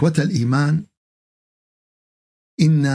إخوة 0.00 0.24
الإيمان 0.24 0.86
إن 2.60 2.86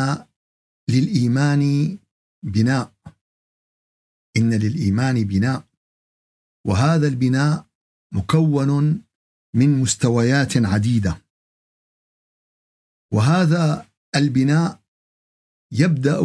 للإيمان 0.90 1.98
بناء. 2.44 2.94
إن 4.38 4.54
للإيمان 4.54 5.24
بناء. 5.24 5.68
وهذا 6.68 7.08
البناء 7.08 7.68
مكون 8.14 9.02
من 9.54 9.80
مستويات 9.82 10.58
عديدة. 10.58 11.22
وهذا 13.14 13.90
البناء 14.16 14.82
يبدأ 15.72 16.22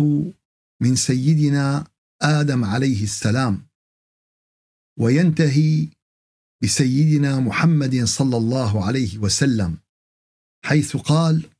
من 0.83 0.97
سيدنا 0.97 1.87
آدم 2.23 2.65
عليه 2.65 3.03
السلام 3.03 3.67
وينتهي 4.99 5.89
بسيدنا 6.63 7.41
محمد 7.41 8.05
صلى 8.05 8.37
الله 8.37 8.87
عليه 8.87 9.19
وسلم. 9.19 9.79
حيث 10.65 10.97
قال 10.97 11.51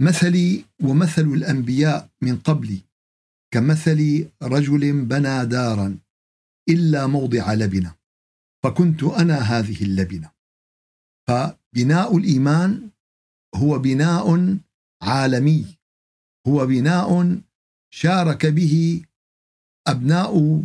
مثلي 0.00 0.64
ومثل 0.82 1.22
الأنبياء 1.22 2.10
من 2.22 2.38
قبلي 2.38 2.80
كمثل 3.54 4.28
رجل 4.42 5.04
بنى 5.04 5.46
دارا 5.46 5.98
إلا 6.68 7.06
موضع 7.06 7.52
لبنة 7.52 7.94
فكنت 8.64 9.02
أنا 9.02 9.38
هذه 9.38 9.82
اللبنة. 9.82 10.30
فبناء 11.28 12.16
الإيمان 12.16 12.90
هو 13.54 13.78
بناء 13.78 14.58
عالمي 15.02 15.78
هو 16.46 16.66
بناء 16.66 17.40
شارك 17.94 18.46
به 18.46 19.04
أبناء 19.86 20.64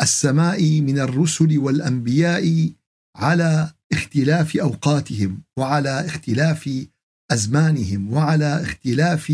السماء 0.00 0.80
من 0.80 0.98
الرسل 0.98 1.58
والأنبياء 1.58 2.72
على 3.16 3.72
اختلاف 3.92 4.56
أوقاتهم 4.56 5.42
وعلى 5.58 6.06
اختلاف 6.06 6.86
أزمانهم 7.30 8.12
وعلى 8.12 8.62
اختلاف 8.62 9.32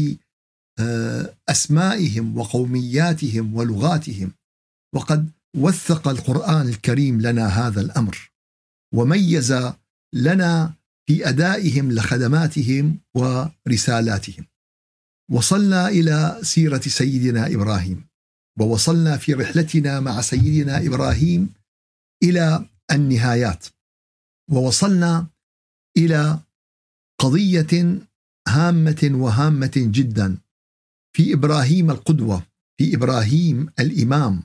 آه، 0.79 1.35
أسمائهم 1.49 2.39
وقومياتهم 2.39 3.55
ولغاتهم. 3.55 4.33
وقد 4.95 5.31
وثق 5.57 6.09
القرآن 6.09 6.69
الكريم 6.69 7.21
لنا 7.21 7.47
هذا 7.47 7.81
الأمر. 7.81 8.31
وميز 8.95 9.55
لنا 10.15 10.75
في 11.09 11.29
أدائهم 11.29 11.93
لخدماتهم 11.93 12.99
ورسالاتهم. 13.15 14.47
وصلنا 15.31 15.89
إلى 15.89 16.39
سيرة 16.43 16.81
سيدنا 16.81 17.47
إبراهيم. 17.47 18.07
ووصلنا 18.61 19.17
في 19.17 19.35
رحلتنا 19.35 20.01
مع 20.01 20.21
سيدنا 20.21 20.87
إبراهيم 20.87 21.53
إلى 22.23 22.67
النهايات. 22.93 23.67
ووصلنا 24.51 25.27
إلى 25.97 26.41
قضية 27.21 28.01
هامة 28.49 29.11
وهامة 29.13 29.73
جدا. 29.77 30.39
في 31.17 31.35
إبراهيم 31.35 31.91
القدوة 31.91 32.47
في 32.79 32.95
إبراهيم 32.97 33.69
الإمام 33.81 34.43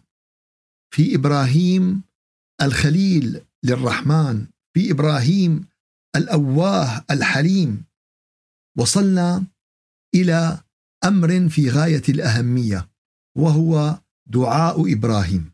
في 0.94 1.16
إبراهيم 1.16 2.04
الخليل 2.62 3.46
للرحمن 3.64 4.48
في 4.74 4.92
إبراهيم 4.92 5.68
الأواه 6.16 7.06
الحليم. 7.12 7.86
وصلنا 8.78 9.44
إلى 10.16 10.64
أمر 11.04 11.50
في 11.50 11.70
غاية 11.70 12.04
الأهمية 12.10 12.90
وهو 13.38 14.00
دعاء 14.28 14.94
إبراهيم. 14.94 15.52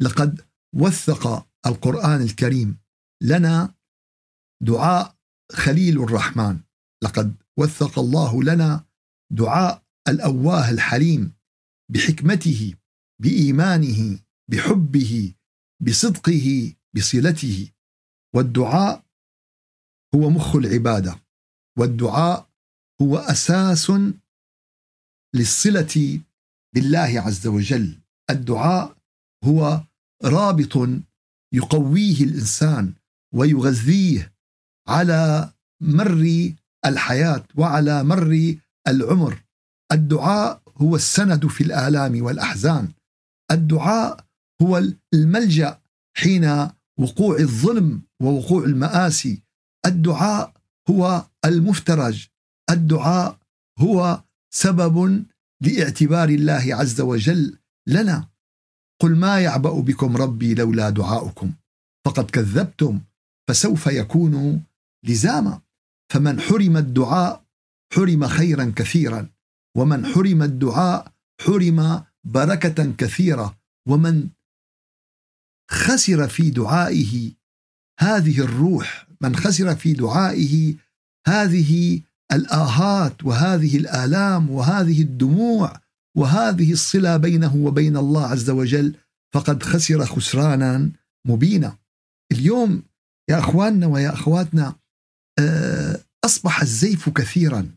لقد 0.00 0.40
وثق 0.74 1.46
القرآن 1.66 2.22
الكريم 2.22 2.77
لنا 3.22 3.74
دعاء 4.62 5.16
خليل 5.52 6.02
الرحمن. 6.02 6.60
لقد 7.04 7.34
وثق 7.58 7.98
الله 7.98 8.42
لنا 8.42 8.84
دعاء 9.32 9.82
الأواه 10.08 10.70
الحليم 10.70 11.32
بحكمته 11.92 12.74
بإيمانه 13.22 14.18
بحبه 14.50 15.34
بصدقه 15.82 16.72
بصلته. 16.96 17.70
والدعاء 18.34 19.04
هو 20.14 20.30
مخ 20.30 20.56
العبادة. 20.56 21.20
والدعاء 21.78 22.50
هو 23.02 23.16
أساس 23.16 23.92
للصلة 25.34 26.20
بالله 26.74 27.20
عز 27.20 27.46
وجل. 27.46 27.98
الدعاء 28.30 28.96
هو 29.44 29.80
رابط 30.24 30.76
يقويه 31.54 32.24
الإنسان 32.24 32.94
ويغذيه 33.34 34.32
على 34.88 35.52
مر 35.80 36.52
الحياة 36.86 37.44
وعلى 37.54 38.04
مر 38.04 38.56
العمر. 38.88 39.44
الدعاء 39.92 40.62
هو 40.76 40.96
السند 40.96 41.46
في 41.46 41.64
الآلام 41.64 42.22
والأحزان. 42.22 42.92
الدعاء 43.50 44.24
هو 44.62 44.82
الملجأ 45.14 45.78
حين 46.16 46.68
وقوع 46.98 47.38
الظلم 47.38 48.02
ووقوع 48.22 48.64
المآسي. 48.64 49.42
الدعاء 49.86 50.52
هو 50.90 51.26
المفترج. 51.44 52.26
الدعاء 52.70 53.38
هو 53.78 54.22
سبب 54.54 55.24
لاعتبار 55.60 56.28
الله 56.28 56.74
عز 56.74 57.00
وجل 57.00 57.58
لنا. 57.86 58.28
قل 59.00 59.16
ما 59.16 59.40
يعبأ 59.40 59.80
بكم 59.80 60.16
ربي 60.16 60.54
لولا 60.54 60.90
دعاؤكم. 60.90 61.52
فقد 62.06 62.30
كذبتم 62.30 63.00
فسوف 63.48 63.86
يكون 63.86 64.62
لزاما. 65.04 65.60
فمن 66.12 66.40
حرم 66.40 66.76
الدعاء 66.76 67.44
حرم 67.94 68.26
خيرا 68.26 68.72
كثيرا 68.76 69.28
ومن 69.76 70.06
حرم 70.06 70.42
الدعاء 70.42 71.12
حرم 71.40 72.04
بركة 72.24 72.92
كثيرة 72.98 73.58
ومن 73.88 74.28
خسر 75.70 76.28
في 76.28 76.50
دعائه 76.50 77.32
هذه 78.00 78.40
الروح 78.40 79.08
من 79.20 79.36
خسر 79.36 79.76
في 79.76 79.92
دعائه 79.92 80.74
هذه 81.26 82.02
الآهات 82.32 83.24
وهذه 83.24 83.76
الآلام 83.76 84.50
وهذه 84.50 85.02
الدموع 85.02 85.80
وهذه 86.16 86.72
الصلة 86.72 87.16
بينه 87.16 87.56
وبين 87.56 87.96
الله 87.96 88.26
عز 88.26 88.50
وجل 88.50 88.96
فقد 89.34 89.62
خسر 89.62 90.06
خسرانا 90.06 90.90
مبينا. 91.26 91.78
اليوم 92.32 92.82
يا 93.30 93.38
أخواننا 93.38 93.86
ويا 93.86 94.12
أخواتنا 94.12 94.74
آه، 95.38 96.00
أصبح 96.24 96.60
الزيف 96.60 97.08
كثيرا. 97.08 97.70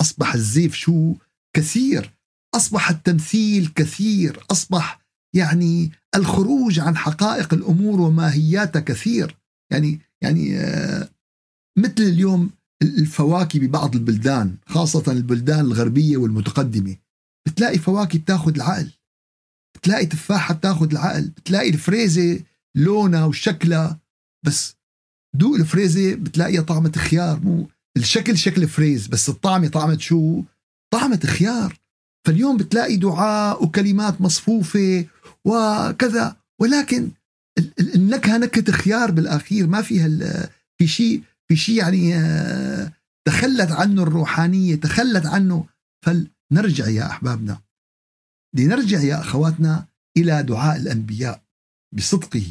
أصبح 0.00 0.34
الزيف 0.34 0.74
شو؟ 0.74 1.14
كثير. 1.56 2.14
أصبح 2.54 2.90
التمثيل 2.90 3.68
كثير. 3.68 4.46
أصبح 4.50 5.00
يعني 5.36 5.90
الخروج 6.14 6.80
عن 6.80 6.96
حقائق 6.96 7.54
الأمور 7.54 8.00
وماهياتها 8.00 8.80
كثير. 8.80 9.36
يعني 9.72 10.00
يعني 10.22 10.58
آه، 10.58 11.08
مثل 11.78 12.02
اليوم 12.02 12.50
الفواكه 12.82 13.58
ببعض 13.60 13.96
البلدان 13.96 14.56
خاصة 14.66 15.12
البلدان 15.12 15.60
الغربية 15.60 16.16
والمتقدمة. 16.16 16.96
بتلاقي 17.46 17.78
فواكه 17.78 18.18
بتاخذ 18.18 18.54
العقل. 18.54 18.90
بتلاقي 19.76 20.06
تفاحة 20.06 20.54
بتاخذ 20.54 20.90
العقل. 20.90 21.28
بتلاقي 21.28 21.68
الفريزة 21.68 22.44
لونها 22.76 23.24
وشكلها. 23.24 24.00
بس 24.46 24.76
دوق 25.34 25.54
الفريزة 25.56 26.14
بتلاقيها 26.14 26.62
طعمة 26.62 26.92
خيار. 26.92 27.40
مو 27.40 27.68
الشكل 27.96 28.38
شكل 28.38 28.68
فريز 28.68 29.06
بس 29.06 29.28
الطعمة 29.28 29.68
طعمة 29.68 29.98
شو؟ 29.98 30.42
طعمة 30.92 31.20
خيار. 31.26 31.78
فاليوم 32.26 32.56
بتلاقي 32.56 32.96
دعاء 32.96 33.64
وكلمات 33.64 34.20
مصفوفة 34.20 35.06
وكذا. 35.44 36.36
ولكن 36.60 37.10
النكهة 37.80 38.38
نكهة 38.38 38.72
خيار 38.72 39.10
بالأخير 39.10 39.66
ما 39.66 39.82
فيها 39.82 40.08
في 40.78 40.86
شيء 40.86 41.22
في 41.48 41.56
شيء 41.56 41.76
يعني 41.76 42.14
آه، 42.14 42.92
تخلت 43.26 43.70
عنه 43.70 44.02
الروحانية 44.02 44.74
تخلت 44.74 45.26
عنه. 45.26 45.66
فلنرجع 46.04 46.88
يا 46.88 47.06
أحبابنا. 47.06 47.60
لنرجع 48.56 49.00
يا 49.00 49.20
أخواتنا 49.20 49.86
إلى 50.16 50.42
دعاء 50.42 50.76
الأنبياء 50.76 51.42
بصدقه. 51.92 52.46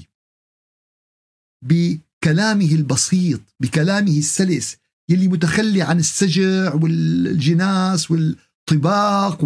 بكلامه 2.23 2.71
البسيط 2.71 3.41
بكلامه 3.59 4.17
السلس 4.17 4.77
يلي 5.09 5.27
متخلي 5.27 5.81
عن 5.81 5.99
السجع 5.99 6.73
والجناس 6.73 8.11
والطباق 8.11 9.43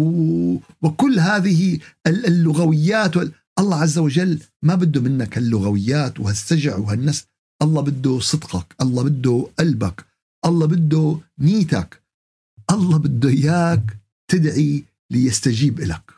وكل 0.82 1.18
هذه 1.18 1.78
اللغويات 2.06 3.16
الله 3.58 3.76
عز 3.82 3.98
وجل 3.98 4.40
ما 4.62 4.74
بده 4.74 5.00
منك 5.00 5.38
هاللغويات 5.38 6.20
وهالسجع 6.20 6.76
وهالنس 6.76 7.26
الله 7.62 7.82
بده 7.82 8.20
صدقك 8.20 8.74
الله 8.80 9.02
بده 9.02 9.46
قلبك 9.58 10.06
الله 10.44 10.66
بده 10.66 11.20
نيتك 11.38 12.02
الله 12.70 12.98
بده 12.98 13.28
إياك 13.28 13.98
تدعي 14.28 14.84
ليستجيب 15.10 15.80
لك 15.80 16.10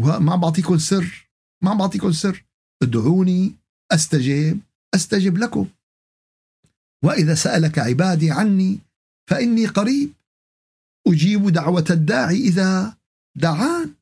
وما 0.00 0.36
بعطيكم 0.36 0.78
سر 0.78 1.28
ما 1.62 1.74
بعطيكم 1.74 2.12
سر 2.12 2.44
ادعوني 2.82 3.63
أستجيب 3.92 4.60
أستجب 4.94 5.38
لكم. 5.38 5.68
وإذا 7.04 7.34
سألك 7.34 7.78
عبادي 7.78 8.30
عني 8.30 8.78
فإني 9.30 9.66
قريب. 9.66 10.12
أجيب 11.06 11.48
دعوة 11.48 11.84
الداعي 11.90 12.36
إذا 12.36 12.96
دعان. 13.36 13.94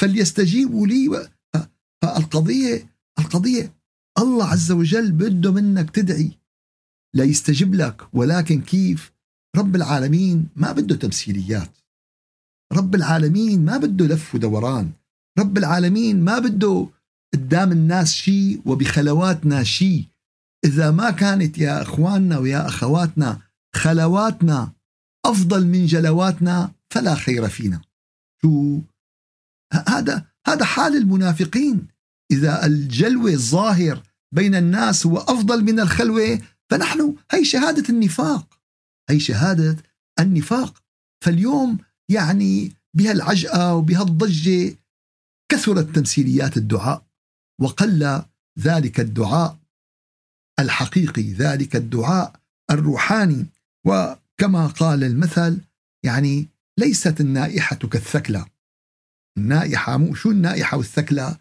فليستجيبوا 0.00 0.86
لي 0.86 1.30
فالقضية 2.02 2.88
القضية 3.18 3.74
الله 4.18 4.46
عز 4.46 4.72
وجل 4.72 5.12
بده 5.12 5.52
منك 5.52 5.90
تدعي. 5.90 6.38
ليستجب 7.14 7.74
لك 7.74 8.14
ولكن 8.14 8.60
كيف؟ 8.60 9.12
رب 9.56 9.76
العالمين 9.76 10.48
ما 10.56 10.72
بده 10.72 10.96
تمثيليات. 10.96 11.70
رب 12.72 12.94
العالمين 12.94 13.64
ما 13.64 13.76
بده 13.76 14.06
لف 14.06 14.34
ودوران. 14.34 14.92
رب 15.38 15.58
العالمين 15.58 16.24
ما 16.24 16.38
بده 16.38 16.88
قدام 17.34 17.72
الناس 17.72 18.12
شيء 18.12 18.62
وبخلواتنا 18.64 19.64
شيء 19.64 20.04
إذا 20.64 20.90
ما 20.90 21.10
كانت 21.10 21.58
يا 21.58 21.82
أخواننا 21.82 22.38
ويا 22.38 22.66
أخواتنا 22.66 23.40
خلواتنا 23.74 24.72
أفضل 25.26 25.66
من 25.66 25.86
جلواتنا 25.86 26.72
فلا 26.90 27.14
خير 27.14 27.48
فينا. 27.48 27.80
شو؟ 28.42 28.80
هذا 29.88 30.24
هذا 30.46 30.64
حال 30.64 30.96
المنافقين. 30.96 31.86
إذا 32.30 32.66
الجلوة 32.66 33.30
الظاهر 33.30 34.02
بين 34.34 34.54
الناس 34.54 35.06
هو 35.06 35.18
أفضل 35.18 35.64
من 35.64 35.80
الخلوة 35.80 36.40
فنحن 36.70 37.14
هي 37.32 37.44
شهادة 37.44 37.88
النفاق. 37.88 38.58
هي 39.10 39.20
شهادة 39.20 39.76
النفاق. 40.20 40.82
فاليوم 41.24 41.78
يعني 42.10 42.72
بهالعجقة 42.94 43.74
وبهالضجة 43.74 44.76
كثرت 45.52 45.94
تمثيليات 45.94 46.56
الدعاء. 46.56 47.07
وقل 47.60 48.22
ذلك 48.58 49.00
الدعاء 49.00 49.58
الحقيقي 50.60 51.32
ذلك 51.32 51.76
الدعاء 51.76 52.40
الروحاني. 52.70 53.46
وكما 53.86 54.66
قال 54.66 55.04
المثل 55.04 55.60
يعني 56.04 56.48
ليست 56.78 57.20
النائحة 57.20 57.76
كالثكلى. 57.76 58.44
النائحة 59.38 59.96
مو 59.96 60.14
شو 60.14 60.30
النائحة 60.30 60.76
والثكلى؟ 60.76 61.36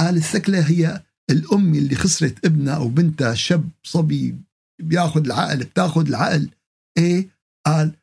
قال 0.00 0.16
الثكلى 0.16 0.58
هي 0.58 1.02
الأم 1.30 1.74
اللي 1.74 1.94
خسرت 1.94 2.44
ابنها 2.44 2.76
أو 2.76 2.88
بنتها 2.88 3.34
شاب 3.34 3.68
صبي 3.82 4.36
بياخذ 4.82 5.24
العقل 5.24 5.64
بتاخذ 5.64 6.06
العقل. 6.06 6.50
إيه؟ 6.98 7.28
قال 7.66 7.94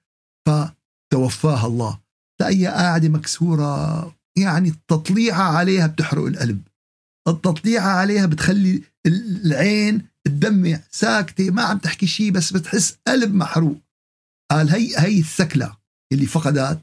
فتوفاها 0.48 1.68
الله. 1.68 2.00
تلاقيها 2.40 2.72
قاعدة 2.72 3.10
مكسورة 3.10 4.16
يعني 4.38 4.70
التطليعة 4.70 5.42
عليها 5.42 5.88
بتحرق 5.88 6.26
القلب. 6.26 6.62
التطليعة 7.28 7.88
عليها 7.88 8.26
بتخلي 8.26 8.82
العين 9.06 10.06
تدمع 10.28 10.80
ساكتة 10.92 11.52
ما 11.52 11.62
عم 11.62 11.78
تحكي 11.78 12.08
شيء 12.08 12.32
بس 12.32 12.54
بتحس 12.54 12.98
قلب 13.08 13.34
محروق. 13.36 13.78
قال 14.52 14.70
هي 14.70 14.98
هي 14.98 15.20
الثكلة 15.20 15.78
اللي 16.14 16.26
فقدت 16.26 16.80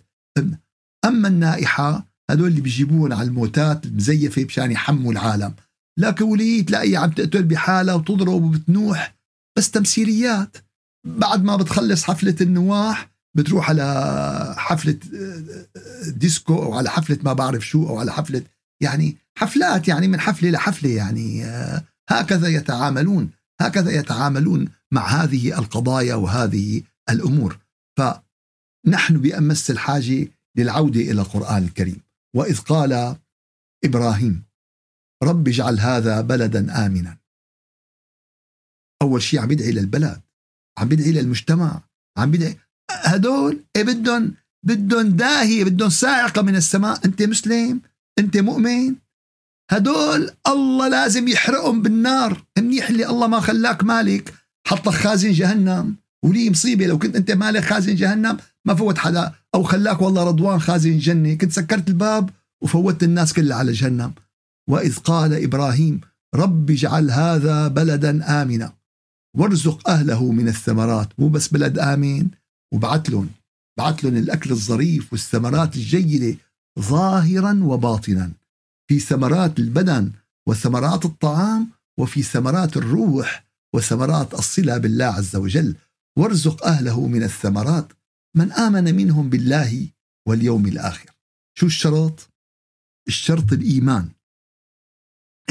أما 1.04 1.28
النائحة 1.28 2.06
هدول 2.30 2.48
اللي 2.48 2.60
بيجيبون 2.60 3.12
على 3.12 3.28
الموتات 3.28 3.86
المزيفة 3.86 4.44
مشان 4.44 4.70
يحموا 4.70 5.12
العالم. 5.12 5.54
لكن 5.98 6.24
ولي 6.24 6.62
تلاقيها 6.62 6.98
عم 6.98 7.10
تقتل 7.10 7.42
بحالها 7.42 7.94
وتضرب 7.94 8.42
وبتنوح. 8.42 9.16
بس 9.58 9.70
تمثيليات. 9.70 10.56
بعد 11.06 11.44
ما 11.44 11.56
بتخلص 11.56 12.04
حفلة 12.04 12.36
النواح 12.40 13.14
بتروح 13.36 13.68
على 13.68 14.54
حفلة 14.58 14.98
ديسكو 16.06 16.62
أو 16.62 16.74
على 16.74 16.90
حفلة 16.90 17.18
ما 17.22 17.32
بعرف 17.32 17.66
شو 17.66 17.88
أو 17.88 17.98
على 17.98 18.12
حفلة 18.12 18.42
يعني 18.82 19.16
حفلات 19.38 19.88
يعني 19.88 20.08
من 20.08 20.20
حفلة 20.20 20.50
لحفلة 20.50 20.90
يعني 20.90 21.44
هكذا 22.10 22.48
يتعاملون 22.48 23.30
هكذا 23.60 23.90
يتعاملون 23.90 24.68
مع 24.92 25.06
هذه 25.06 25.58
القضايا 25.58 26.14
وهذه 26.14 26.82
الأمور. 27.10 27.58
فنحن 27.98 29.18
بأمس 29.20 29.70
الحاجة 29.70 30.28
للعودة 30.56 31.00
إلى 31.00 31.22
القرآن 31.22 31.64
الكريم. 31.64 32.00
وإذ 32.36 32.58
قال 32.58 33.16
إبراهيم 33.84 34.44
رب 35.22 35.48
اجعل 35.48 35.80
هذا 35.80 36.20
بلدا 36.20 36.86
آمنا. 36.86 37.18
أول 39.02 39.22
شيء 39.22 39.40
عم 39.40 39.50
يدعي 39.50 39.72
للبلد 39.72 40.20
عم 40.78 40.88
بيدعي 40.88 41.12
للمجتمع 41.12 41.82
عم 42.18 42.30
بيدعي 42.30 42.58
هدول 42.90 43.64
إيه 43.76 43.82
بدهم؟ 43.82 44.34
بدهم 44.66 45.08
داهية 45.08 45.64
بدهم 45.64 45.88
صاعقة 45.88 46.42
من 46.42 46.56
السماء 46.56 47.04
أنت 47.04 47.22
مسلم 47.22 47.80
أنت 48.18 48.36
مؤمن 48.36 48.96
هدول 49.70 50.30
الله 50.46 50.88
لازم 50.88 51.28
يحرقهم 51.28 51.82
بالنار. 51.82 52.44
منيح 52.58 52.88
اللي 52.88 53.06
الله 53.06 53.26
ما 53.26 53.40
خلاك 53.40 53.84
مالك. 53.84 54.34
حطك 54.66 54.92
خازن 54.92 55.32
جهنم. 55.32 55.96
ولي 56.24 56.50
مصيبة. 56.50 56.86
لو 56.86 56.98
كنت 56.98 57.16
أنت 57.16 57.30
مالك 57.30 57.64
خازن 57.64 57.94
جهنم 57.94 58.36
ما 58.64 58.74
فوت 58.74 58.98
حدا. 58.98 59.32
أو 59.54 59.62
خلاك 59.62 60.02
والله 60.02 60.24
رضوان 60.24 60.60
خازن 60.60 60.98
جنة. 60.98 61.34
كنت 61.34 61.52
سكرت 61.52 61.88
الباب 61.88 62.30
وفوتت 62.62 63.02
الناس 63.02 63.32
كلها 63.32 63.56
على 63.56 63.72
جهنم. 63.72 64.12
وإذ 64.70 64.96
قال 64.96 65.42
إبراهيم 65.44 66.00
رب 66.34 66.70
اجعل 66.70 67.10
هذا 67.10 67.68
بلدا 67.68 68.42
آمنا. 68.42 68.72
وارزق 69.36 69.88
أهله 69.90 70.32
من 70.32 70.48
الثمرات. 70.48 71.08
مو 71.18 71.28
بس 71.28 71.48
بلد 71.48 71.78
آمن 71.78 72.28
وبعت 72.74 73.10
لهم. 73.10 73.28
بعت 73.78 74.04
لهم 74.04 74.16
الأكل 74.16 74.50
الظريف 74.50 75.12
والثمرات 75.12 75.76
الجيدة 75.76 76.38
ظاهرا 76.80 77.60
وباطنا. 77.62 78.30
في 78.88 78.98
ثمرات 79.00 79.58
البدن 79.58 80.12
وثمرات 80.48 81.04
الطعام 81.04 81.70
وفي 81.98 82.22
ثمرات 82.22 82.76
الروح 82.76 83.46
وثمرات 83.74 84.34
الصلة 84.34 84.78
بالله 84.78 85.04
عز 85.04 85.36
وجل. 85.36 85.76
وارزق 86.18 86.66
أهله 86.66 87.06
من 87.06 87.22
الثمرات. 87.22 87.92
من 88.36 88.52
آمن 88.52 88.94
منهم 88.94 89.30
بالله 89.30 89.88
واليوم 90.28 90.66
الآخر. 90.66 91.10
شو 91.58 91.66
الشرط؟ 91.66 92.30
الشرط 93.08 93.52
الإيمان. 93.52 94.08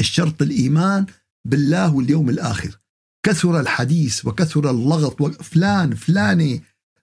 الشرط 0.00 0.42
الإيمان 0.42 1.06
بالله 1.44 1.94
واليوم 1.94 2.30
الآخر. 2.30 2.80
كثر 3.26 3.60
الحديث 3.60 4.26
وكثر 4.26 4.70
اللغط 4.70 5.22
فلان 5.22 5.94
فلانة 5.94 6.60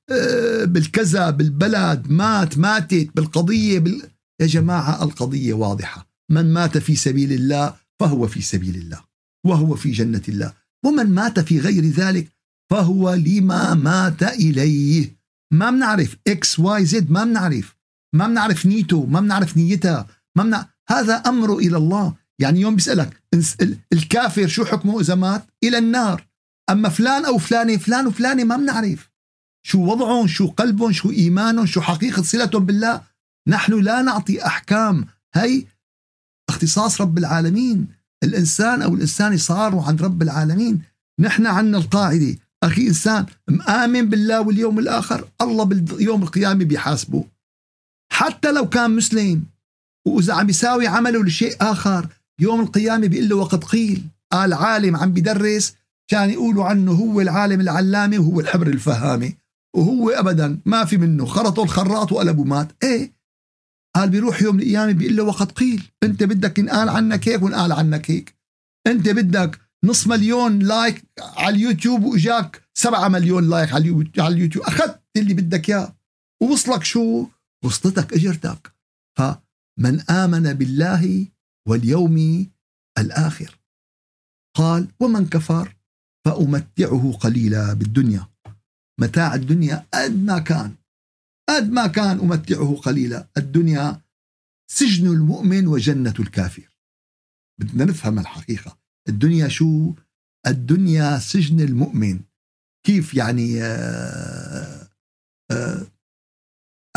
آه، 0.09 0.65
بالكذا 0.65 1.29
بالبلد 1.29 2.11
مات 2.11 2.57
ماتت 2.57 3.09
بالقضية 3.15 3.79
بال... 3.79 4.11
يا 4.41 4.45
جماعة 4.45 5.03
القضية 5.03 5.53
واضحة. 5.53 6.10
من 6.31 6.53
مات 6.53 6.77
في 6.77 6.95
سبيل 6.95 7.33
الله 7.33 7.75
فهو 7.99 8.27
في 8.27 8.41
سبيل 8.41 8.75
الله 8.75 9.03
وهو 9.45 9.75
في 9.75 9.91
جنة 9.91 10.21
الله. 10.29 10.53
ومن 10.85 11.09
مات 11.09 11.39
في 11.39 11.59
غير 11.59 11.85
ذلك 11.85 12.27
فهو 12.71 13.13
لما 13.13 13.73
مات 13.73 14.23
إليه. 14.23 15.15
ما 15.53 15.69
بنعرف 15.69 16.17
X 16.27 16.59
Y 16.59 16.85
Z 16.85 17.11
ما 17.11 17.23
بنعرف. 17.23 17.75
ما 18.15 18.27
بنعرف 18.27 18.65
نيته 18.65 19.05
ما 19.05 19.19
بنعرف 19.19 19.57
نيتها. 19.57 20.07
ما 20.35 20.43
بنعرف 20.43 20.65
هذا 20.89 21.13
أمره 21.15 21.57
إلى 21.57 21.77
الله. 21.77 22.13
يعني 22.39 22.61
يوم 22.61 22.75
بيسألك 22.75 23.23
الكافر 23.93 24.47
شو 24.47 24.65
حكمه 24.65 24.99
إذا 24.99 25.15
مات؟ 25.15 25.45
إلى 25.63 25.77
النار. 25.77 26.27
أما 26.69 26.89
فلان 26.89 27.25
أو 27.25 27.37
فلانة 27.37 27.77
فلان 27.77 28.07
وفلانة 28.07 28.43
ما 28.43 28.57
بنعرف. 28.57 29.11
شو 29.65 29.79
وضعهم 29.79 30.27
شو 30.27 30.47
قلبهم 30.47 30.91
شو 30.91 31.09
إيمانهم 31.11 31.65
شو 31.65 31.81
حقيقة 31.81 32.21
صلتهم 32.21 32.65
بالله. 32.65 33.01
نحن 33.47 33.73
لا 33.73 34.01
نعطي 34.01 34.45
أحكام. 34.45 35.05
هي 35.35 35.65
اختصاص 36.51 37.01
رب 37.01 37.17
العالمين. 37.17 37.87
الإنسان 38.23 38.81
أو 38.81 38.95
الإنسان 38.95 39.37
صاروا 39.37 39.83
عند 39.83 40.01
رب 40.01 40.21
العالمين. 40.21 40.81
نحن 41.19 41.45
عنا 41.47 41.77
القاعدة. 41.77 42.35
أخي 42.63 42.87
إنسان 42.87 43.25
مآمن 43.47 44.09
بالله 44.09 44.41
واليوم 44.41 44.79
الآخر 44.79 45.27
الله 45.41 45.63
باليوم 45.63 46.23
القيامة 46.23 46.63
بيحاسبه. 46.65 47.23
حتى 48.11 48.51
لو 48.51 48.69
كان 48.69 48.91
مسلم 48.91 49.43
وإذا 50.07 50.33
عم 50.33 50.49
يساوي 50.49 50.87
عمله 50.87 51.23
لشيء 51.23 51.55
آخر 51.61 52.07
يوم 52.39 52.59
القيامة 52.61 53.07
بيقول 53.07 53.29
له 53.29 53.35
وقد 53.35 53.63
قيل. 53.63 54.03
قال 54.31 54.53
عالم 54.53 54.95
عم 54.95 55.11
بدرس 55.13 55.73
كان 56.07 56.29
يقولوا 56.29 56.65
عنه 56.65 56.91
هو 56.91 57.21
العالم 57.21 57.61
العلامة 57.61 58.19
وهو 58.19 58.39
الحبر 58.39 58.67
الفهامة. 58.67 59.33
وهو 59.75 60.09
أبدا 60.09 60.59
ما 60.65 60.85
في 60.85 60.97
منه 60.97 61.25
خرطوا 61.25 61.63
الخراط 61.63 62.11
وقلبوا 62.11 62.45
مات. 62.45 62.71
إيه؟ 62.83 63.20
قال 63.95 64.09
بيروح 64.09 64.41
يوم 64.41 64.59
القيامة 64.59 64.91
بيقول 64.91 65.15
له 65.15 65.23
وقد 65.23 65.51
قيل. 65.51 65.83
أنت 66.03 66.23
بدك 66.23 66.59
ينقال 66.59 66.89
عنك 66.89 67.27
هيك 67.27 67.41
ونقال 67.41 67.71
عنك 67.71 68.11
هيك 68.11 68.35
أنت 68.87 69.09
بدك 69.09 69.59
نص 69.83 70.07
مليون 70.07 70.59
like 70.59 71.03
على 71.19 71.55
اليوتيوب 71.55 72.03
وإجاك 72.03 72.61
سبعة 72.73 73.07
مليون 73.07 73.49
like 73.49 73.73
على 73.73 74.07
اليوتيوب. 74.27 74.65
أخذت 74.65 75.01
اللي 75.17 75.33
بدك 75.33 75.69
إياه. 75.69 75.95
ووصلك 76.43 76.83
شو؟ 76.83 77.27
وصلتك 77.65 78.13
أجرتك. 78.13 78.73
فمن 79.17 80.01
آمن 80.09 80.53
بالله 80.53 81.27
واليوم 81.67 82.47
الآخر. 82.97 83.59
قال 84.57 84.87
ومن 84.99 85.27
كفر 85.27 85.75
فأمتعه 86.25 87.17
قليلا 87.19 87.73
بالدنيا. 87.73 88.27
متاع 88.99 89.35
الدنيا 89.35 89.85
قد 89.93 90.23
ما 90.23 90.39
كان. 90.39 90.75
قد 91.55 91.71
ما 91.71 91.87
كان 91.87 92.19
أمتعه 92.19 92.75
قليلا. 92.75 93.29
الدنيا 93.37 94.01
سجن 94.71 95.07
المؤمن 95.07 95.67
وجنة 95.67 96.13
الكافر. 96.19 96.69
بدنا 97.59 97.85
نفهم 97.85 98.19
الحقيقة. 98.19 98.79
الدنيا 99.09 99.47
شو؟ 99.47 99.93
الدنيا 100.47 101.19
سجن 101.19 101.59
المؤمن. 101.59 102.19
كيف 102.85 103.13
يعني 103.13 103.63
آه، 103.63 104.89
آه، 105.51 105.87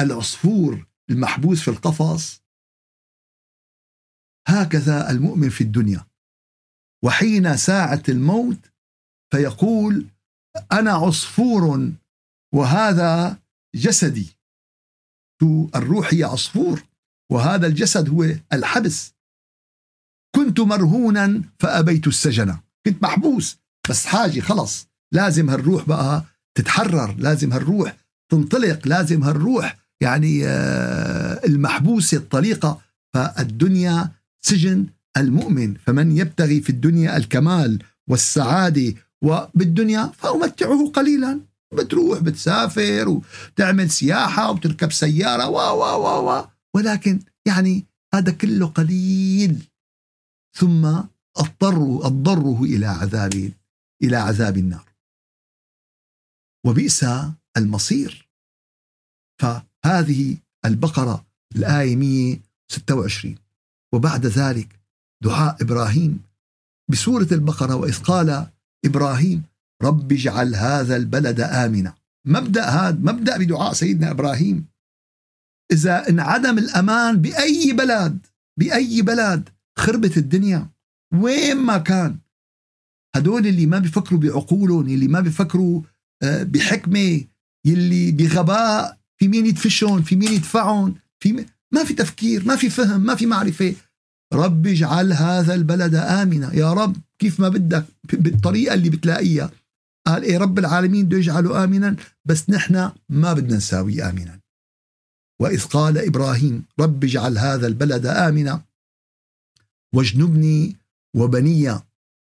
العصفور 0.01 0.87
المحبوس 1.11 1.61
في 1.63 1.69
القفص؟ 1.69 2.43
هكذا 4.49 5.11
المؤمن 5.11 5.49
في 5.49 5.61
الدنيا. 5.61 6.07
وحين 7.05 7.57
ساعة 7.57 8.03
الموت 8.09 8.71
فيقول 9.33 10.07
أنا 10.73 10.93
عصفور 10.93 11.93
وهذا 12.55 13.39
جسدي. 13.75 14.34
الروح 15.43 16.15
هي 16.15 16.25
عصفور 16.25 16.83
وهذا 17.33 17.67
الجسد 17.67 18.09
هو 18.09 18.27
الحبس. 18.53 19.15
كنت 20.37 20.61
مرهونا 20.61 21.43
فأبيت 21.59 22.07
السجن. 22.07 22.57
كنت 22.87 23.03
محبوس 23.03 23.57
بس 23.91 24.07
حاجة 24.07 24.41
خلص. 24.41 24.87
لازم 25.13 25.51
هالروح 25.51 25.89
بقى 25.89 26.25
تتحرر 26.59 27.15
لازم 27.19 27.53
هالروح 27.53 27.97
تنطلق 28.33 28.89
لازم 28.89 29.25
هالروح 29.25 29.77
يعني 30.01 30.47
آه، 30.47 31.41
المحبوسة 31.47 32.17
الطليقة. 32.17 32.81
فالدنيا 33.15 34.11
سجن 34.45 34.87
المؤمن. 35.17 35.75
فمن 35.75 36.17
يبتغي 36.17 36.61
في 36.61 36.71
الدنيا 36.71 37.17
الكمال 37.17 37.83
والسعادة 38.09 38.95
وبالدنيا 39.25 40.13
فأمتعه 40.19 40.91
قليلا. 40.95 41.41
بتروح 41.75 42.19
بتسافر 42.19 43.09
وتعمل 43.09 43.91
سياحة 43.91 44.51
وتركب 44.51 44.93
سيارة 44.93 45.49
و 45.49 45.57
و 45.57 46.31
و 46.31 46.45
ولكن 46.75 47.21
يعني 47.47 47.85
هذا 48.15 48.33
كله 48.33 48.67
قليل. 48.67 49.69
ثم 50.57 50.85
اضطروا 51.37 52.07
اضطره 52.07 52.63
إلى 52.63 52.87
عذاب 52.87 53.53
إلى 54.03 54.17
عذاب 54.17 54.57
النار. 54.57 54.89
وبئس 56.67 57.07
المصير. 57.57 58.29
فهذه 59.41 60.37
البقرة 60.65 61.27
الآية 61.57 61.97
126 61.97 63.39
وبعد 63.95 64.27
ذلك 64.27 64.81
دعاء 65.23 65.63
إبراهيم. 65.63 66.23
بسورة 66.91 67.29
البقرة 67.33 67.75
وإذ 67.75 68.03
قال 68.03 68.47
إبراهيم 68.85 69.43
رب 69.83 70.13
اجعل 70.13 70.55
هذا 70.55 70.97
البلد 70.97 71.41
آمنا. 71.41 71.95
مبدأ 72.27 72.65
هذا 72.65 72.99
مبدأ 72.99 73.39
بدعاء 73.39 73.73
سيدنا 73.73 74.11
إبراهيم. 74.11 74.67
إذا 75.73 76.09
انعدم 76.09 76.59
الأمان 76.59 77.21
بأي 77.21 77.73
بلد 77.73 78.27
بأي 78.59 79.03
بلد 79.03 79.49
خربت 79.79 80.17
الدنيا 80.17 80.71
وين 81.15 81.57
ما 81.57 81.79
كان. 81.79 82.19
هدول 83.17 83.47
اللي 83.47 83.67
ما 83.67 83.79
بيفكروا 83.79 84.21
بعقولهم 84.21 84.89
اللي 84.89 85.09
ما 85.09 85.21
بيفكروا 85.21 85.83
آه، 86.23 86.43
بحكمة 86.43 87.25
يلي 87.67 88.13
بغباء 88.13 88.99
في 89.19 89.29
مين 89.29 89.47
يدفشهم 89.47 90.03
في 90.03 90.17
مين 90.17 90.33
يدفعهم 90.33 90.95
في 91.21 91.47
ما 91.73 91.85
في 91.85 91.95
تفكير 91.95 92.45
ما 92.45 92.57
في 92.57 92.71
فهم 92.71 93.01
ما 93.01 93.15
في 93.15 93.27
معرفة. 93.27 93.75
رب 94.33 94.67
اجعل 94.67 95.13
هذا 95.13 95.55
البلد 95.55 95.95
آمنا. 95.95 96.55
يا 96.55 96.73
رب 96.73 96.97
كيف 97.19 97.41
ما 97.41 97.49
بدك 97.49 97.85
بالطريقة 98.13 98.75
اللي 98.75 98.91
بتلاقيها. 98.91 99.51
قال 100.07 100.23
إيه 100.23 100.39
رب 100.39 100.59
العالمين 100.59 101.07
بده 101.07 101.19
يجعله 101.19 101.65
آمنا 101.65 101.97
بس 102.25 102.51
نحن 102.51 102.93
ما 103.09 103.33
بدنا 103.33 103.57
نساوي 103.57 104.03
آمنا. 104.03 104.41
وإذ 105.41 105.65
قال 105.65 105.99
إبراهيم 105.99 106.65
رب 106.81 107.05
اجعل 107.05 107.39
هذا 107.39 107.67
البلد 107.67 108.07
آمنا 108.07 108.65
واجنبني 109.95 110.77
وبني 111.17 111.71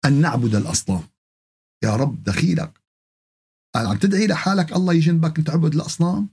أن 0.05 0.21
نعبد 0.21 0.55
الأصنام. 0.55 1.03
يا 1.85 1.97
رب 1.97 2.25
دخيلك. 2.25 2.81
قال 3.75 3.87
عم 3.87 3.99
تدعي 3.99 4.27
لحالك 4.27 4.73
الله 4.73 4.95
يجنبك 4.95 5.39
أن 5.39 5.45
تعبد 5.45 5.75
الأصنام؟ 5.75 6.29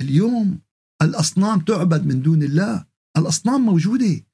اليوم 0.00 0.60
الأصنام 1.02 1.60
تعبد 1.60 2.06
من 2.06 2.22
دون 2.22 2.42
الله. 2.42 2.86
الأصنام 3.16 3.60
موجودة. 3.60 4.24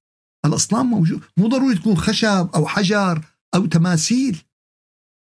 الأصنام 0.44 0.86
موجود 0.86 1.22
مو 1.36 1.48
ضروري 1.48 1.78
تكون 1.78 1.96
خشب 1.96 2.50
أو 2.54 2.66
حجر 2.66 3.24
أو 3.54 3.66
تماثيل. 3.66 4.42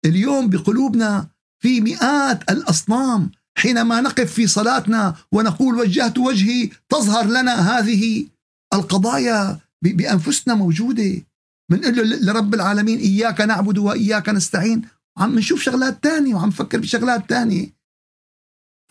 اليوم 0.07 0.49
بقلوبنا 0.49 1.27
في 1.59 1.81
مئات 1.81 2.51
الأصنام 2.51 3.31
حينما 3.57 4.01
نقف 4.01 4.33
في 4.33 4.47
صلاتنا 4.47 5.15
ونقول 5.31 5.75
وجهت 5.75 6.17
وجهي 6.17 6.69
تظهر 6.89 7.25
لنا 7.25 7.53
هذه 7.53 8.25
القضايا 8.73 9.59
بأنفسنا 9.81 10.55
موجودة. 10.55 11.25
بنقول 11.71 12.09
له 12.09 12.17
لرب 12.31 12.53
العالمين 12.53 12.99
إياك 12.99 13.41
نعبد 13.41 13.77
وإياك 13.77 14.29
نستعين. 14.29 14.81
عم 15.17 15.39
نشوف 15.39 15.61
شغلات 15.61 16.03
تانية 16.03 16.35
وعم 16.35 16.47
نفكر 16.47 16.79
بشغلات 16.79 17.29
تانية. 17.29 17.69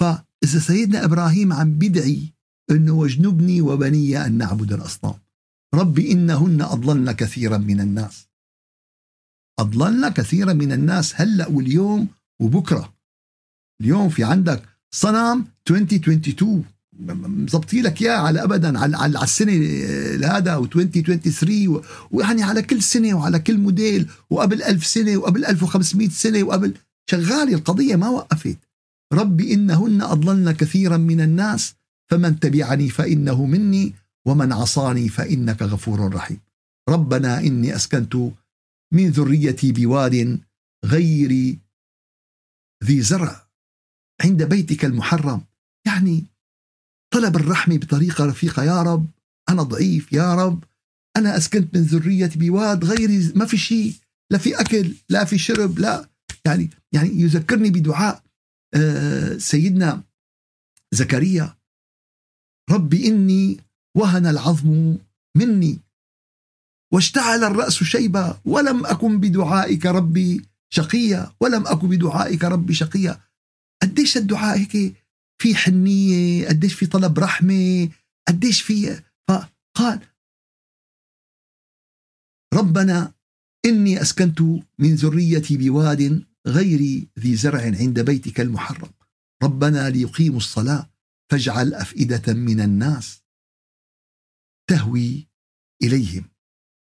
فإذا 0.01 0.59
سيدنا 0.59 1.05
إبراهيم 1.05 1.53
عم 1.53 1.73
بدعي 1.73 2.33
أنه 2.71 2.93
واجنبني 2.93 3.61
وبني 3.61 4.27
أن 4.27 4.39
نعبد 4.39 4.73
الأصنام 4.73 5.15
ربي 5.75 6.13
إنهن 6.13 6.63
أضللن 6.63 7.13
كثيرا 7.13 7.59
من 7.59 7.81
الناس. 7.81 8.26
أضللن 9.59 10.09
كثيرا 10.09 10.53
من 10.53 10.73
الناس 10.73 11.21
هلأ 11.21 11.49
واليوم 11.49 12.09
وبكرة. 12.41 12.93
اليوم 13.81 14.09
في 14.09 14.25
عندك 14.25 14.63
صنم 14.91 15.45
2022 15.71 16.65
مزبطي 16.99 17.81
لك 17.83 18.03
إياه 18.03 18.17
على 18.17 18.43
ابدا 18.43 18.79
على 18.79 18.97
على 18.97 19.23
السنة 19.23 19.53
هذا 20.27 20.61
و2023 20.61 21.83
ويعني 22.11 22.43
على 22.43 22.63
كل 22.63 22.83
سنة 22.83 23.15
وعلى 23.15 23.39
كل 23.39 23.59
موديل 23.59 24.09
وقبل 24.31 24.63
ألف 24.63 24.87
سنة 24.87 25.17
وقبل 25.17 25.45
1500 25.45 26.09
سنة 26.09 26.43
وقبل. 26.43 26.75
شغاله 27.11 27.55
القضية 27.55 27.97
ما 27.97 28.09
وقفت. 28.09 28.59
ربي 29.13 29.55
إنهن 29.55 30.03
أضللن 30.03 30.53
كثيرا 30.53 30.97
من 30.97 31.21
الناس. 31.21 31.75
فمن 32.11 32.41
تبعني 32.41 32.89
فإنه 32.89 33.47
مني 33.47 33.95
ومن 34.27 34.53
عصاني 34.53 35.09
فإنك 35.09 35.63
غفور 35.63 36.15
رحيم. 36.15 36.41
ربنا 36.89 37.41
إني 37.41 37.77
أسكنت 37.77 38.17
من 38.93 39.11
ذريتي 39.11 39.73
بواد 39.73 40.41
غير 40.85 41.59
ذي 42.85 43.03
زرع 43.03 43.49
عند 44.25 44.43
بيتك 44.43 44.85
المحرم. 44.85 45.45
يعني 45.87 46.25
طلب 47.15 47.37
الرحمة 47.37 47.77
بطريقة 47.77 48.27
رفيقة. 48.27 48.65
يا 48.65 48.83
رب 48.83 49.07
أنا 49.49 49.63
ضعيف. 49.63 50.13
يا 50.13 50.35
رب 50.35 50.65
أنا 51.17 51.37
أسكنت 51.37 51.77
من 51.77 51.83
ذريتي 51.83 52.39
بواد 52.39 52.85
غيري 52.85 53.33
ما 53.35 53.47
في 53.47 53.57
شيء. 53.57 53.95
لا 54.33 54.39
في 54.39 54.61
أكل 54.61 54.95
لا 55.09 55.25
في 55.25 55.39
شرب 55.39 55.79
لا. 55.79 56.09
يعني 56.47 56.71
يعني 56.93 57.09
يذكرني 57.09 57.71
بدعاء 57.71 58.23
آه، 58.75 59.37
سيدنا 59.39 60.03
زكريا. 60.95 61.57
ربي 62.71 63.07
إني 63.07 63.61
وهن 63.97 64.27
العظم 64.27 64.99
مني. 65.37 65.86
واشتعل 66.93 67.45
الرأس 67.45 67.83
شيبا 67.85 68.41
ولم 68.45 68.87
أكن 68.87 69.21
بدعائك 69.21 69.87
ربي 69.87 70.47
شقيا 70.71 71.33
ولم 71.41 71.67
أكن 71.67 71.89
بدعائك 71.89 72.45
ربي 72.45 72.75
شقيا. 72.75 73.21
قديش 73.83 74.17
الدعاء 74.17 74.59
هيك 74.59 74.97
في 75.43 75.55
حنية 75.55 76.49
قديش 76.49 76.75
في 76.75 76.87
طلب 76.87 77.19
رحمة 77.19 77.89
قديش 78.29 78.63
في 78.63 79.03
فقال 79.29 80.01
ربنا 82.55 83.15
إني 83.65 84.03
أسكنت 84.03 84.41
من 84.79 84.95
ذريتي 84.95 85.57
بواد 85.57 86.27
غير 86.47 87.07
ذي 87.19 87.37
زرع 87.37 87.63
عند 87.63 88.01
بيتك 88.01 88.41
المحرم. 88.41 88.91
ربنا 89.43 89.91
ليقيموا 89.91 90.37
الصلاة 90.37 90.91
فاجعل 91.31 91.75
أفئدة 91.75 92.33
من 92.35 92.61
الناس 92.61 93.23
تهوي 94.71 95.29
إليهم. 95.83 96.36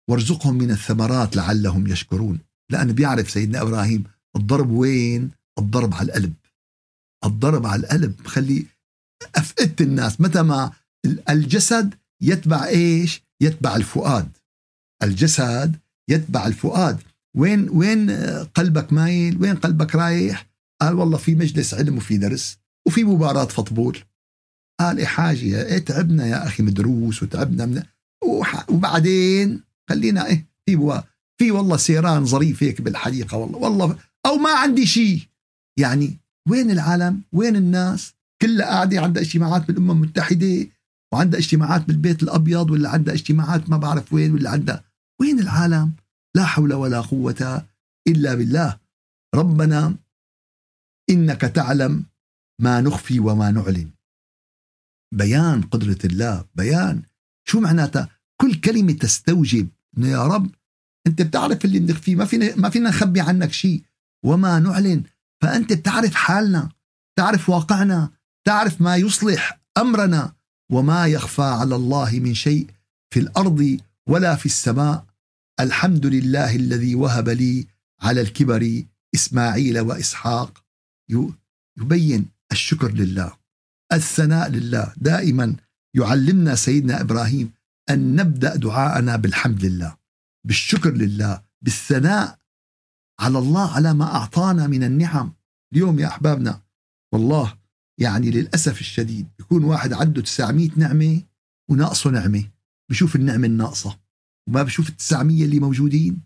وارزقهم 0.08 0.54
من 0.54 0.70
الثمرات 0.70 1.36
لعلهم 1.36 1.86
يشكرون. 1.86 2.38
لأنه 2.70 2.92
بيعرف 2.92 3.30
سيدنا 3.30 3.62
إبراهيم 3.62 4.04
الضرب 4.36 4.70
وين؟ 4.70 5.30
الضرب 5.58 5.94
على 5.94 6.08
القلب. 6.08 6.34
الضرب 7.24 7.66
على 7.66 7.80
القلب 7.80 8.26
خلي 8.26 8.66
أفئدة 9.36 9.84
الناس. 9.84 10.20
متى 10.20 10.42
ما 10.42 10.72
الجسد 11.30 11.94
يتبع 12.22 12.66
إيش؟ 12.66 13.22
يتبع 13.42 13.76
الفؤاد. 13.76 14.28
الجسد 15.02 15.76
يتبع 16.10 16.46
الفؤاد. 16.46 17.02
وين 17.36 17.68
وين 17.68 18.10
قلبك 18.44 18.92
مايل؟ 18.92 19.42
وين 19.42 19.56
قلبك 19.56 19.94
رايح؟ 19.94 20.46
قال 20.80 20.94
والله 20.94 21.18
في 21.18 21.34
مجلس 21.34 21.74
علم 21.74 21.96
وفي 21.96 22.18
درس 22.18 22.58
وفي 22.86 23.04
مباراة 23.04 23.44
فطبول. 23.44 23.98
قال 24.80 24.98
إيه 24.98 25.06
حاجة 25.06 25.66
إيه؟ 25.66 25.78
تعبنا 25.78 26.26
يا 26.26 26.46
أخي 26.46 26.62
من 26.62 26.74
دروس 26.74 27.22
وتعبنا 27.22 27.66
من 27.66 27.82
وبعدين 28.68 29.67
خلينا 29.88 30.26
إيه 30.26 30.46
في 30.66 31.02
في 31.38 31.50
والله 31.50 31.76
سيران 31.76 32.24
ظريف 32.24 32.62
هيك 32.62 32.80
بالحديقة 32.80 33.36
والله 33.36 33.58
والله 33.58 33.98
أو 34.26 34.36
ما 34.36 34.50
عندي 34.50 34.86
شيء. 34.86 35.22
يعني 35.78 36.18
وين 36.48 36.70
العالم؟ 36.70 37.22
وين 37.32 37.56
الناس؟ 37.56 38.14
كلها 38.42 38.66
قاعدة 38.66 39.00
عندها 39.00 39.22
اجتماعات 39.22 39.66
بالأمم 39.66 39.90
المتحدة 39.90 40.66
وعندها 41.12 41.40
اجتماعات 41.40 41.84
بالبيت 41.84 42.22
الأبيض 42.22 42.70
ولا 42.70 42.88
عندها 42.90 43.14
اجتماعات 43.14 43.70
ما 43.70 43.76
بعرف 43.76 44.12
وين 44.12 44.34
ولا 44.34 44.50
عندها 44.50 44.84
وين 45.20 45.40
العالم؟ 45.40 45.92
لا 46.34 46.44
حول 46.44 46.74
ولا 46.74 47.00
قوة 47.00 47.66
إلا 48.08 48.34
بالله. 48.34 48.78
ربنا 49.34 49.96
إنك 51.10 51.40
تعلم 51.40 52.04
ما 52.60 52.80
نخفي 52.80 53.20
وما 53.20 53.50
نعلن. 53.50 53.90
بيان 55.14 55.62
قدرة 55.62 55.98
الله 56.04 56.44
بيان. 56.54 57.02
شو 57.48 57.60
معناتها؟ 57.60 58.08
كل 58.40 58.54
كلمة 58.54 58.92
تستوجب 58.92 59.68
إنه 59.98 60.08
يا 60.08 60.26
رب 60.26 60.50
أنت 61.06 61.22
بتعرف 61.22 61.64
اللي 61.64 61.78
بنخفيه 61.78 62.16
ما 62.16 62.24
فينا 62.24 62.56
ما 62.56 62.70
فينا 62.70 62.88
نخبي 62.88 63.20
عنك 63.20 63.52
شيء 63.52 63.82
وما 64.24 64.58
نعلن. 64.58 65.02
فأنت 65.42 65.72
بتعرف 65.72 66.14
حالنا 66.14 66.68
تعرف 67.18 67.50
واقعنا 67.50 68.10
تعرف 68.46 68.80
ما 68.80 68.96
يصلح 68.96 69.60
أمرنا 69.78 70.32
وما 70.72 71.06
يخفى 71.06 71.42
على 71.42 71.76
الله 71.76 72.10
من 72.20 72.34
شيء 72.34 72.66
في 73.14 73.20
الأرض 73.20 73.78
ولا 74.08 74.36
في 74.36 74.46
السماء. 74.46 75.06
الحمد 75.60 76.06
لله 76.06 76.56
الذي 76.56 76.94
وهب 76.94 77.28
لي 77.28 77.66
على 78.00 78.20
الكبر 78.20 78.82
إسماعيل 79.14 79.80
وإسحاق. 79.80 80.64
يبين 81.78 82.28
الشكر 82.52 82.92
لله 82.92 83.32
الثناء 83.92 84.50
لله. 84.50 84.92
دائما 84.96 85.56
يعلمنا 85.94 86.54
سيدنا 86.54 87.00
إبراهيم 87.00 87.52
أن 87.90 88.16
نبدأ 88.16 88.56
دعاءنا 88.56 89.16
بالحمد 89.16 89.64
لله 89.64 89.96
بالشكر 90.46 90.90
لله 90.90 91.42
بالثناء 91.62 92.38
على 93.20 93.38
الله 93.38 93.74
على 93.74 93.94
ما 93.94 94.04
أعطانا 94.04 94.66
من 94.66 94.84
النعم. 94.84 95.34
اليوم 95.72 95.98
يا 95.98 96.06
أحبابنا 96.06 96.62
والله 97.14 97.58
يعني 98.00 98.30
للأسف 98.30 98.80
الشديد 98.80 99.28
يكون 99.40 99.64
واحد 99.64 99.92
عنده 99.92 100.22
900 100.22 100.70
نعمة 100.76 101.22
وناقصه 101.70 102.10
نعمة. 102.10 102.44
بشوف 102.90 103.16
النعمة 103.16 103.46
الناقصة 103.46 103.98
وما 104.48 104.62
بشوف 104.62 104.88
ال 104.88 104.96
900 104.96 105.44
اللي 105.44 105.60
موجودين. 105.60 106.22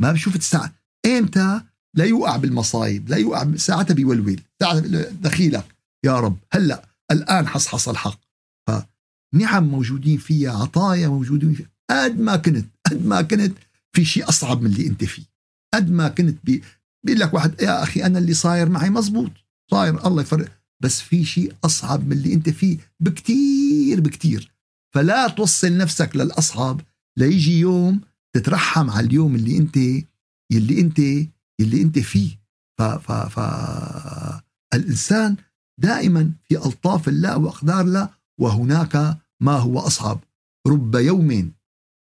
ما 0.00 0.12
بشوف 0.12 0.34
التسع 0.34 0.68
إمتى؟ 1.06 1.60
لا 1.94 2.04
يوقع 2.04 2.36
بالمصايب 2.36 3.08
لا 3.08 3.16
يوقع 3.16 3.56
ساعتها 3.56 3.94
بيولول. 3.94 4.40
ساعتها 4.60 5.10
دخيلك 5.10 5.76
يا 6.04 6.20
رب. 6.20 6.36
هلأ 6.52 6.88
الآن 7.10 7.48
حصحص 7.48 7.88
الحق. 7.88 8.20
فنعم 9.36 9.64
موجودين 9.68 10.18
فيها 10.18 10.52
عطايا 10.62 11.08
موجودين 11.08 11.54
فيها. 11.54 11.66
قد 11.90 12.20
ما 12.20 12.36
كنت 12.36 12.66
قد 12.86 13.06
ما 13.06 13.22
كنت 13.22 13.58
في 13.92 14.04
شيء 14.04 14.28
أصعب 14.28 14.62
من 14.62 14.70
اللي 14.70 14.86
أنت 14.86 15.04
فيه. 15.04 15.22
قد 15.74 15.90
ما 15.90 16.08
كنت 16.08 16.38
بي 16.44 16.62
بيقول 17.06 17.20
لك 17.20 17.34
واحد 17.34 17.60
يا 17.60 17.82
أخي 17.82 18.04
أنا 18.06 18.18
اللي 18.18 18.34
صاير 18.34 18.68
معي 18.68 18.90
مزبوط 18.90 19.32
صاير 19.70 20.06
الله 20.06 20.22
يفرق. 20.22 20.48
بس 20.82 21.00
في 21.00 21.24
شيء 21.24 21.54
أصعب 21.64 22.06
من 22.06 22.12
اللي 22.12 22.34
أنت 22.34 22.48
فيه 22.48 22.78
بكتير 23.00 24.00
بكتير. 24.00 24.52
فلا 24.94 25.28
توصل 25.28 25.76
نفسك 25.76 26.16
للأصعب 26.16 26.80
ليجي 27.18 27.58
يوم 27.58 28.00
تترحم 28.32 28.90
على 28.90 29.06
اليوم 29.06 29.34
اللي 29.34 29.58
أنت 29.58 29.76
يلي 30.52 30.80
أنت 30.80 30.98
يلي 31.60 31.82
أنت 31.82 31.98
فيه. 31.98 32.30
ف 32.78 32.82
ف 32.82 33.12
ف 33.12 33.40
الإنسان 34.74 35.36
دائما 35.80 36.32
في 36.48 36.56
ألطاف 36.56 37.08
الله 37.08 37.38
وأقدار 37.38 37.80
الله 37.80 38.08
وهناك 38.40 39.18
ما 39.42 39.52
هو 39.52 39.78
أصعب؟ 39.78 40.24
رب 40.66 40.94
يوم 40.94 41.52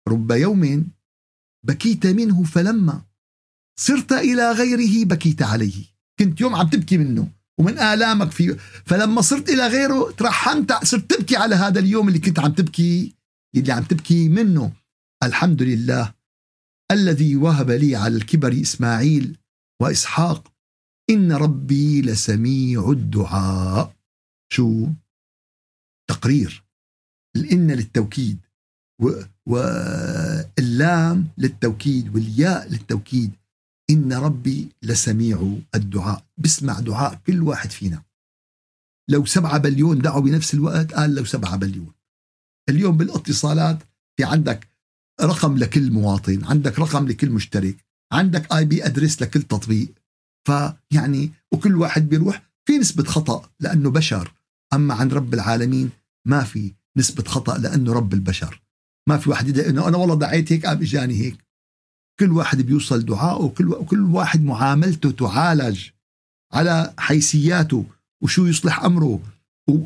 رب 0.08 0.32
يوم 0.32 0.91
بكيت 1.65 2.08
منه 2.08 2.43
فلما 2.43 3.01
صرت 3.80 4.12
إلى 4.12 4.51
غيره 4.51 5.06
بكيت 5.06 5.41
عليه. 5.41 5.86
كنت 6.19 6.41
يوم 6.41 6.56
عم 6.56 6.69
تبكي 6.69 6.97
منه 6.97 7.32
ومن 7.60 7.80
آلامك 7.80 8.32
فيه 8.32 8.58
فلما 8.86 9.21
صرت 9.21 9.49
إلى 9.49 9.67
غيره 9.67 10.12
ترحمت 10.12 10.73
صرت 10.84 11.13
تبكي 11.13 11.38
على 11.38 11.56
هذا 11.56 11.80
اليوم 11.80 12.08
اللي 12.08 12.19
كنت 12.19 12.39
عم 12.39 12.54
تبكي 12.54 13.15
اللي 13.56 13.71
عم 13.71 13.84
تبكي 13.84 14.30
منه. 14.30 14.73
الحمد 15.23 15.63
لله 15.63 16.13
الذي 16.91 17.36
وهب 17.36 17.71
لي 17.71 17.95
على 17.95 18.17
الكبر 18.17 18.62
إسماعيل 18.62 19.38
وإسحاق. 19.82 20.54
إن 21.10 21.32
ربي 21.32 22.01
لسميع 22.01 22.89
الدعاء. 22.91 23.95
شو؟ 24.51 24.88
تقرير. 26.10 26.68
الإن 27.39 27.71
للتوكيد 27.71 28.38
واللام 29.47 31.28
للتوكيد 31.38 32.15
والياء 32.15 32.69
للتوكيد. 32.69 33.32
إن 33.89 34.13
ربي 34.13 34.69
لسميع 34.84 35.58
الدعاء. 35.75 36.25
بسمع 36.38 36.80
دعاء 36.80 37.21
كل 37.28 37.41
واحد 37.41 37.71
فينا. 37.71 38.04
لو 39.10 39.25
سبعة 39.25 39.58
بليون 39.58 39.99
دعوا 39.99 40.21
بنفس 40.21 40.54
الوقت 40.54 40.93
قال 40.93 41.15
لو 41.15 41.25
سبعة 41.25 41.56
بليون. 41.56 41.91
اليوم 42.69 42.97
بالاتصالات 42.97 43.80
في 44.17 44.23
عندك 44.23 44.67
رقم 45.21 45.58
لكل 45.58 45.91
مواطن 45.91 46.43
عندك 46.43 46.80
رقم 46.80 47.08
لكل 47.08 47.30
مشترك 47.30 47.86
عندك 48.13 48.54
IP 48.54 48.86
address 48.86 49.21
لكل 49.21 49.41
تطبيق. 49.41 49.93
فيعني 50.47 51.32
وكل 51.52 51.75
واحد 51.75 52.10
بيروح 52.10 52.49
في 52.67 52.78
نسبة 52.78 53.04
خطأ 53.04 53.49
لأنه 53.60 53.91
بشر. 53.91 54.34
أما 54.73 54.93
عند 54.93 55.13
رب 55.13 55.34
العالمين 55.34 55.89
ما 56.28 56.43
في. 56.43 56.73
نسبة 56.97 57.23
خطأ 57.23 57.58
لأنه 57.58 57.93
رب 57.93 58.13
البشر. 58.13 58.62
ما 59.10 59.17
في 59.17 59.30
واحد 59.30 59.47
يدعي 59.47 59.69
إنه 59.69 59.88
أنا 59.88 59.97
والله 59.97 60.15
دعيت 60.15 60.52
هيك 60.52 60.65
قام 60.65 60.82
إجاني 60.82 61.13
هيك. 61.13 61.38
كل 62.19 62.32
واحد 62.32 62.62
بيوصل 62.62 63.06
دعائه 63.06 63.41
وكل 63.41 63.67
وكل 63.67 64.02
واحد 64.02 64.43
معاملته 64.43 65.12
تعالج 65.12 65.89
على 66.54 66.93
حيثياته 66.97 67.86
وشو 68.23 68.45
يصلح 68.45 68.84
أمره 68.84 69.21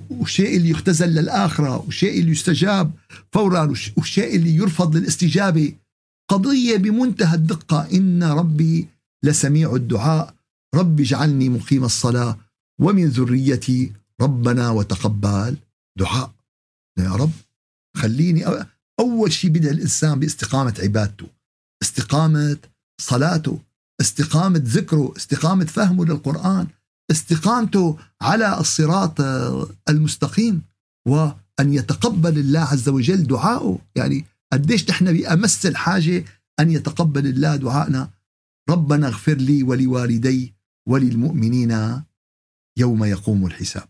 والشيء 0.10 0.58
اللي 0.58 0.70
يختزل 0.70 1.10
للآخرة 1.10 1.78
والشيء 1.78 2.20
اللي 2.20 2.32
يستجاب 2.32 2.92
فورا 3.32 3.74
والشيء 3.98 4.36
اللي 4.36 4.56
يرفض 4.56 4.96
للاستجابة. 4.96 5.74
قضية 6.30 6.78
بمنتهى 6.78 7.36
الدقة. 7.36 7.88
إن 7.94 8.24
ربي 8.24 8.88
لسميع 9.24 9.76
الدعاء. 9.76 10.34
رب 10.76 11.00
اجعلني 11.00 11.50
مقيم 11.50 11.84
الصلاة 11.84 12.38
ومن 12.82 13.06
ذريتي 13.08 13.92
ربنا 14.22 14.70
وتقبل 14.70 15.58
دعاء. 16.00 16.34
يا 16.98 17.12
رب 17.12 17.32
خليني 17.98 18.46
أول 19.00 19.34
شيء 19.34 19.52
بدأ 19.52 19.72
الإنسان 19.72 20.20
باستقامة 20.20 20.76
عبادته 20.84 21.28
استقامة 21.82 22.58
صلاته 23.02 23.60
استقامة 24.02 24.62
ذكره 24.64 25.14
استقامة 25.18 25.66
فهمه 25.66 26.06
للقرآن 26.06 26.68
استقامته 27.12 28.00
على 28.22 28.60
الصراط 28.60 29.22
المستقيم 29.90 30.62
وأن 31.08 31.74
يتقبل 31.74 32.40
الله 32.40 32.60
عز 32.60 32.90
وجل 32.90 33.28
دعاءه 33.28 33.80
يعني 33.96 34.26
قديش 34.54 34.90
نحن 34.90 35.14
بأمس 35.14 35.66
الحاجة 35.66 36.26
أن 36.60 36.72
يتقبل 36.72 37.28
الله 37.28 37.56
دعائنا 37.56 38.10
ربنا 38.70 39.08
اغفر 39.08 39.34
لي 39.34 39.64
ولوالدي 39.64 40.54
وللمؤمنين 40.88 42.02
يوم 42.78 43.04
يقوم 43.04 43.46
الحساب. 43.46 43.90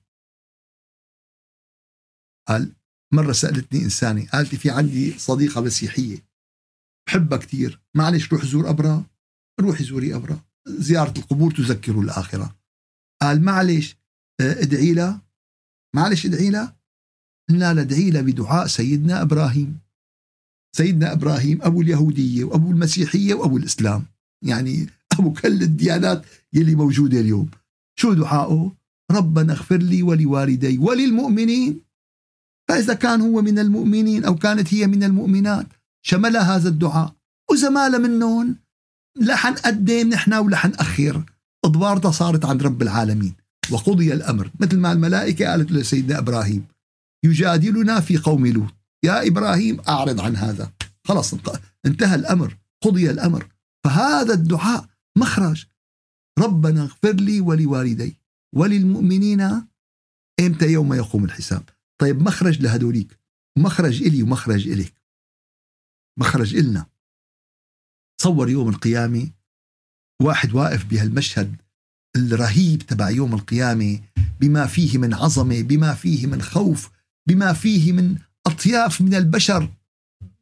قال 2.48 2.72
مرة 3.14 3.32
سألتني 3.32 3.84
إنسانة 3.84 4.28
قالت 4.28 4.56
في 4.56 4.70
عندي 4.70 5.20
صديقة 5.20 5.62
مسيحية 5.62 6.18
بحبها 7.08 7.38
كثير 7.38 7.82
معلش 7.96 8.34
روح 8.34 8.46
زور 8.46 8.70
أبرا 8.70 9.06
روحي 9.62 9.84
زوري 9.84 10.16
أبرا 10.16 10.40
زيارة 10.68 11.14
القبور 11.18 11.52
تذكر 11.52 12.00
الآخرة. 12.00 12.56
قال 13.22 13.42
معلش 13.42 13.98
آه، 14.42 14.62
ادعي 14.62 14.94
لها 14.94 15.22
معلش 15.96 16.26
ادعي 16.26 16.50
لها 16.50 16.78
قلنا 17.50 17.72
ادعي 17.72 18.12
لها 18.12 18.22
بدعاء 18.22 18.68
سيدنا 18.68 19.22
إبراهيم. 19.22 19.80
سيدنا 20.76 21.14
إبراهيم 21.14 21.62
أبو 21.62 21.82
اليهودية 21.82 22.44
وأبو 22.44 22.72
المسيحية 22.72 23.34
وأبو 23.34 23.58
الإسلام. 23.58 24.06
يعني 24.46 24.90
أبو 25.20 25.34
كل 25.34 25.62
الديانات 25.64 26.26
يلي 26.54 26.76
موجودة 26.76 27.20
اليوم. 27.20 27.50
شو 28.00 28.14
دعائه؟ 28.14 28.76
ربنا 29.12 29.54
اغفر 29.54 29.78
لي 29.78 30.04
ولوالدي 30.04 30.78
وللمؤمنين. 30.78 31.82
فإذا 32.74 32.94
كان 32.94 33.22
هو 33.22 33.42
من 33.42 33.60
المؤمنين 33.60 34.26
أو 34.26 34.36
كانت 34.36 34.74
هي 34.74 34.88
من 34.88 35.04
المؤمنات 35.04 35.68
شملها 36.06 36.56
هذا 36.56 36.70
الدعاء. 36.70 37.16
ما 37.70 37.90
منهم 37.90 38.56
لحن 39.20 39.38
حنقدم 39.38 40.10
نحن 40.10 40.34
ولا 40.34 40.58
حنأخر 40.58 41.24
أدوارها 41.66 42.12
صارت 42.12 42.46
عند 42.46 42.64
رب 42.64 42.82
العالمين. 42.82 43.36
وقضي 43.72 44.14
الأمر. 44.14 44.52
مثل 44.60 44.78
ما 44.78 44.92
الملائكة 44.92 45.48
قالت 45.48 45.72
لسيدنا 45.72 46.20
إبراهيم 46.20 46.66
يجادلنا 47.26 48.00
في 48.00 48.18
قوم 48.18 48.48
لوط. 48.48 48.74
يا 49.06 49.28
إبراهيم 49.28 49.82
أعرض 49.88 50.22
عن 50.22 50.36
هذا. 50.36 50.72
خلاص 51.08 51.34
انتهى 51.86 52.16
الأمر. 52.16 52.58
قضي 52.84 53.10
الأمر. 53.10 53.48
فهذا 53.84 54.34
الدعاء 54.34 54.86
مخرج. 55.18 55.66
ربنا 56.40 56.82
اغفر 56.82 57.14
لي 57.14 57.42
ولوالدي 57.42 58.18
وللمؤمنين 58.56 59.42
إمتى 60.40 60.72
يوم 60.72 60.94
يقوم 60.94 61.26
الحساب؟ 61.26 61.64
طيب 62.04 62.22
مخرج 62.22 62.62
لهدوليك. 62.62 63.20
مخرج 63.58 64.04
إلي 64.04 64.24
ومخرج 64.24 64.68
إليك. 64.68 64.94
مخرج 66.20 66.56
إلنا. 66.56 66.86
تصور 68.18 68.50
يوم 68.50 68.70
القيامة. 68.70 69.32
واحد 70.22 70.54
واقف 70.54 70.86
بهالمشهد 70.86 71.56
الرهيب 72.16 72.82
تبع 72.82 73.10
يوم 73.10 73.34
القيامة. 73.34 74.00
بما 74.40 74.68
فيه 74.68 74.98
من 74.98 75.14
عظمة 75.14 75.62
بما 75.62 75.94
فيه 75.94 76.28
من 76.28 76.42
خوف 76.42 76.90
بما 77.28 77.54
فيه 77.54 77.92
من 77.92 78.18
أطياف 78.48 79.02
من 79.02 79.16
البشر. 79.16 79.70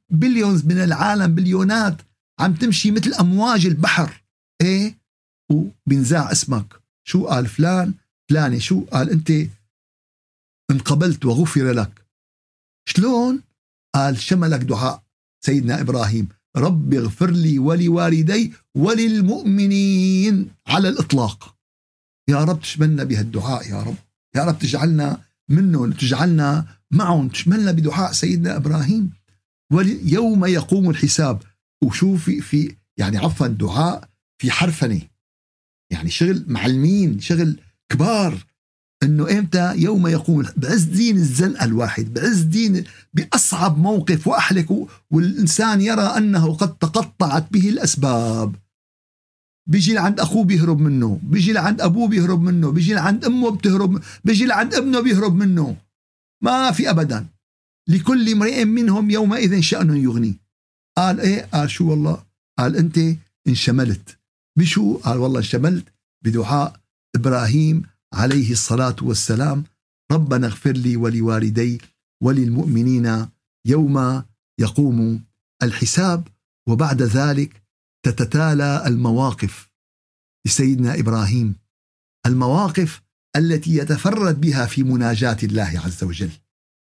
بليونز 0.10 0.66
من 0.66 0.78
العالم 0.78 1.36
بليونات. 1.36 2.02
عم 2.40 2.54
تمشي 2.54 2.92
مثل 2.92 3.14
أمواج 3.14 3.66
البحر. 3.66 4.24
إيه؟ 4.62 4.98
وبنزاع 5.52 6.32
اسمك. 6.32 6.82
شو 7.08 7.26
قال 7.28 7.48
فلان؟ 7.48 7.94
فلاني 8.30 8.60
شو 8.60 8.86
قال 8.86 9.10
أنت؟ 9.10 9.32
انقبلت 10.72 11.26
وغفر 11.26 11.72
لك. 11.72 12.06
شلون؟ 12.90 13.42
قال 13.96 14.20
شملك 14.20 14.60
دعاء. 14.60 15.04
سيدنا 15.46 15.82
إبراهيم 15.82 16.28
رب 16.58 16.94
اغفر 16.94 17.32
لي 17.32 17.60
ولوالدي 17.60 18.54
وللمؤمنين 18.76 20.52
على 20.68 20.90
الإطلاق. 20.90 21.56
يا 22.30 22.44
رب 22.44 22.62
تشملنا 22.62 23.04
بهالدعاء 23.04 23.70
يا 23.70 23.84
رب. 23.84 23.96
يا 24.36 24.44
رب 24.44 24.60
تجعلنا 24.60 25.22
منهم 25.50 25.92
تجعلنا 25.92 26.68
معهم. 26.92 27.30
تشملنا 27.30 27.72
بدعاء 27.72 28.12
سيدنا 28.12 28.56
إبراهيم. 28.56 29.14
ويوم 29.74 30.46
يقوم 30.46 30.90
الحساب. 30.90 31.44
وشوف 31.84 32.30
في, 32.30 32.76
يعني 32.98 33.18
عفوا 33.18 33.48
دعاء 33.48 34.10
في 34.42 34.52
حرفنة. 34.52 35.02
يعني 35.92 36.10
شغل 36.10 36.46
معلمين 36.48 37.20
شغل 37.20 37.60
كبار. 37.92 38.46
إنه 39.04 39.40
إمتى؟ 39.40 39.74
يوم 39.76 40.08
يقوم. 40.08 40.46
بعز 40.58 40.84
دين 40.84 41.18
الزنقه 41.18 41.66
الواحد 41.66 42.14
بعز 42.14 42.42
دين 42.42 42.84
بأصعب 43.14 43.78
موقف 43.78 44.28
وأحلك 44.28 44.68
والإنسان 45.12 45.82
يرى 45.82 46.02
أنه 46.02 46.54
قد 46.54 46.78
تقطعت 46.78 47.52
به 47.52 47.70
الأسباب. 47.70 48.56
بيجي 49.70 49.94
لعند 49.94 50.20
أخوه 50.20 50.44
بيهرب 50.44 50.80
منه 50.80 51.20
بيجي 51.24 51.54
لعند 51.54 51.82
أبوه 51.82 52.08
بيهرب 52.08 52.42
منه 52.42 52.72
بيجي 52.72 52.94
لعند 52.94 53.26
أمه 53.26 53.52
بتهرب 53.52 54.04
بيجي 54.26 54.46
لعند 54.46 54.74
ابنه 54.74 55.00
بيهرب 55.00 55.36
منه. 55.36 55.78
ما 56.44 56.72
في 56.72 56.90
ابدا. 56.90 57.28
لكل 57.90 58.32
امرئ 58.32 58.66
منهم 58.66 59.10
يومئذ 59.10 59.62
شأن 59.62 59.98
يغني. 59.98 60.36
قال 60.98 61.20
إيه؟ 61.20 61.42
قال 61.54 61.70
شو 61.70 61.90
والله؟ 61.90 62.24
قال 62.60 62.76
أنت 62.76 63.00
انشملت. 63.48 64.18
بشو؟ 64.58 64.98
قال 64.98 65.18
والله 65.18 65.40
انشملت 65.40 65.86
بدعاء 66.26 66.80
إبراهيم 67.16 67.84
عليه 68.14 68.52
الصلاة 68.52 68.96
والسلام 69.02 69.64
ربنا 70.12 70.48
اغفر 70.48 70.72
لي 70.72 70.98
ولوالدي 70.98 71.82
وللمؤمنين 72.24 73.28
يوم 73.68 74.24
يقوم 74.60 75.26
الحساب 75.64 76.28
وبعد 76.70 77.02
ذلك 77.02 77.64
تتتالى 78.06 78.84
المواقف. 78.88 79.72
لسيدنا 80.48 81.00
إبراهيم 81.00 81.56
المواقف 82.26 83.02
التي 83.36 83.76
يتفرد 83.78 84.42
بها 84.42 84.66
في 84.66 84.84
مناجاة 84.84 85.38
الله 85.44 85.82
عز 85.86 86.04
وجل. 86.04 86.32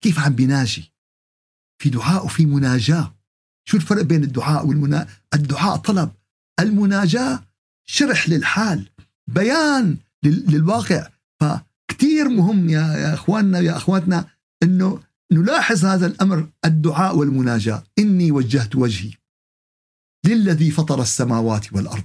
كيف 0.02 0.18
عم 0.18 0.34
بيناجي 0.34 0.92
في 1.82 1.90
دعاء 1.90 2.24
وفي 2.24 2.46
مناجاة. 2.46 3.16
شو 3.68 3.76
الفرق 3.76 4.02
بين 4.02 4.24
الدعاء 4.24 4.66
والمنا 4.66 5.08
الدعاء 5.34 5.76
طلب 5.76 6.12
المناجاة 6.60 7.44
شرح 7.88 8.28
للحال 8.28 8.90
بيان 9.26 9.98
للواقع. 10.26 11.08
فكتير 11.40 12.28
مهم 12.28 12.68
يا 12.68 13.14
إخواننا 13.14 13.58
يا 13.58 13.76
أخواتنا 13.76 14.28
إنه 14.62 15.02
نلاحظ 15.32 15.84
هذا 15.84 16.06
الأمر 16.06 16.48
الدعاء 16.64 17.16
والمناجاة. 17.16 17.84
إني 17.98 18.30
وجهت 18.30 18.76
وجهي 18.76 19.12
للذي 20.26 20.70
فطر 20.70 21.02
السماوات 21.02 21.72
والأرض 21.72 22.04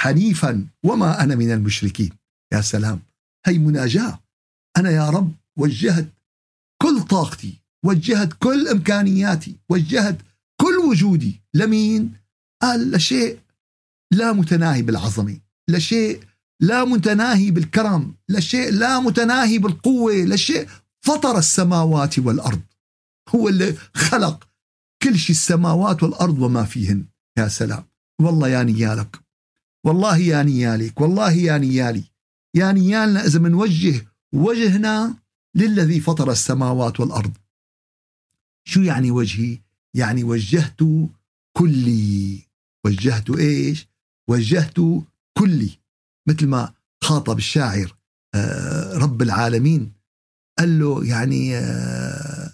حنيفا 0.00 0.66
وما 0.84 1.22
أنا 1.22 1.34
من 1.34 1.52
المشركين. 1.52 2.10
يا 2.52 2.60
سلام. 2.60 3.00
هي 3.46 3.58
مناجاة. 3.58 4.18
أنا 4.76 4.90
يا 4.90 5.10
رب 5.10 5.34
وجهت 5.58 6.08
كل 6.82 7.02
طاقتي 7.02 7.60
وجهت 7.84 8.32
كل 8.32 8.68
إمكانياتي 8.68 9.56
وجهت 9.68 10.18
كل 10.60 10.76
وجودي. 10.90 11.40
لمين؟ 11.54 12.14
قال 12.62 12.90
لشيء 12.90 13.38
لا 14.12 14.32
متناهي 14.32 14.82
بالعظمة. 14.82 15.40
لشيء 15.70 16.24
لا 16.60 16.84
متناهي 16.84 17.50
بالكرم 17.50 18.14
لشيء 18.28 18.70
لا 18.70 19.00
متناهي 19.00 19.58
بالقوة 19.58 20.14
لشيء 20.14 20.68
فطر 21.00 21.38
السماوات 21.38 22.18
والأرض. 22.18 22.62
هو 23.28 23.48
اللي 23.48 23.76
خلق 23.94 24.48
كل 25.02 25.18
شيء 25.18 25.36
السماوات 25.36 26.02
والأرض 26.02 26.38
وما 26.38 26.64
فيهن. 26.64 27.04
يا 27.38 27.48
سلام. 27.48 27.84
والله 28.20 28.48
يا 28.48 28.62
نيالك. 28.62 29.20
والله 29.84 30.16
يا 30.16 30.42
نيالك 30.42 31.00
والله 31.00 31.32
يا 31.32 31.58
نيالي. 31.58 32.04
يا 32.54 32.72
نيالنا 32.72 33.26
إذا 33.26 33.38
منوجه 33.38 34.06
وجهنا 34.34 35.14
للذي 35.54 36.00
فطر 36.00 36.30
السماوات 36.30 37.00
والأرض. 37.00 37.36
شو 38.64 38.80
يعني 38.80 39.10
وجهي؟ 39.10 39.58
يعني 39.94 40.24
وجهت 40.24 40.80
كلي. 41.56 42.42
وجهت 42.86 43.30
إيش؟ 43.30 43.88
وجهت 44.30 44.76
كلي. 45.38 45.77
مثل 46.28 46.46
ما 46.46 46.72
خاطب 47.04 47.38
الشاعر 47.38 47.96
آه، 48.34 48.98
رب 48.98 49.22
العالمين 49.22 49.92
قال 50.58 50.78
له 50.78 51.04
يعني 51.04 51.56
آه، 51.56 52.50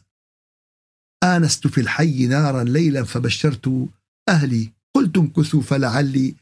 آنست 1.25 1.67
في 1.67 1.81
الحي 1.81 2.27
نارا 2.27 2.65
ليلا 2.65 3.05
فبشرت 3.05 3.89
أهلي. 4.29 4.73
قلت 4.97 5.19
امكثوا 5.19 5.63
فلعلي 5.63 6.35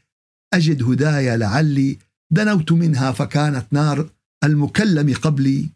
أجد 0.53 0.83
هدايا 0.83 1.37
لعلي. 1.37 1.97
دنوت 2.31 2.71
منها 2.71 3.11
فكانت 3.11 3.65
نار 3.71 4.09
المكلم 4.43 5.13
قبلي. 5.13 5.69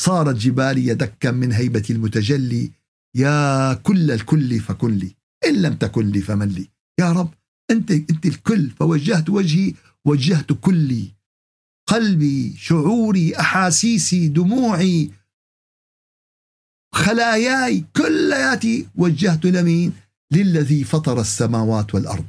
صارت 0.00 0.36
جبالي 0.36 0.94
دكا 0.94 1.30
من 1.30 1.52
هيبة 1.52 1.84
المتجلي. 1.90 2.72
يا 3.16 3.74
كل 3.74 4.10
الكل 4.10 4.60
فكن 4.60 4.96
لي 4.96 5.14
إن 5.46 5.62
لم 5.62 5.74
تكن 5.74 6.10
لي 6.10 6.20
فمن 6.20 6.48
لي. 6.48 6.68
يا 7.00 7.12
رب 7.12 7.34
أنت 7.70 7.90
أنت 7.90 8.26
الكل 8.26 8.70
فوجهت 8.70 9.30
وجهي 9.30 9.74
وجهت 10.08 10.52
كلي 10.52 11.14
قلبي 11.88 12.56
شعوري 12.56 13.36
أحاسيسي 13.40 14.28
دموعي 14.28 15.10
خلاياي 16.94 17.84
كلياتي 17.96 18.88
وجهت 18.94 19.44
لمين؟ 19.44 19.92
للذي 20.32 20.84
فطر 20.84 21.20
السماوات 21.20 21.94
والأرض. 21.94 22.26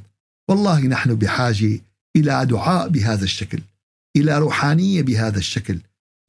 والله 0.50 0.80
نحن 0.80 1.14
بحاجة 1.14 1.80
إلى 2.16 2.46
دعاء 2.46 2.88
بهذا 2.88 3.24
الشكل 3.24 3.62
إلى 4.16 4.38
روحانية 4.38 5.02
بهذا 5.02 5.38
الشكل 5.38 5.80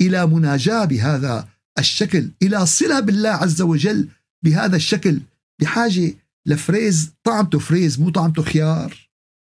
إلى 0.01 0.27
مناجاة 0.27 0.85
بهذا 0.85 1.47
الشكل 1.79 2.31
إلى 2.43 2.65
صلة 2.65 2.99
بالله 2.99 3.29
عز 3.29 3.61
وجل 3.61 4.09
بهذا 4.43 4.75
الشكل. 4.75 5.21
بحاجة 5.61 6.13
لفريز 6.45 7.11
طعمته 7.23 7.59
فريز 7.59 7.99
مو 7.99 8.09
طعمته 8.09 8.43
خيار. 8.43 9.09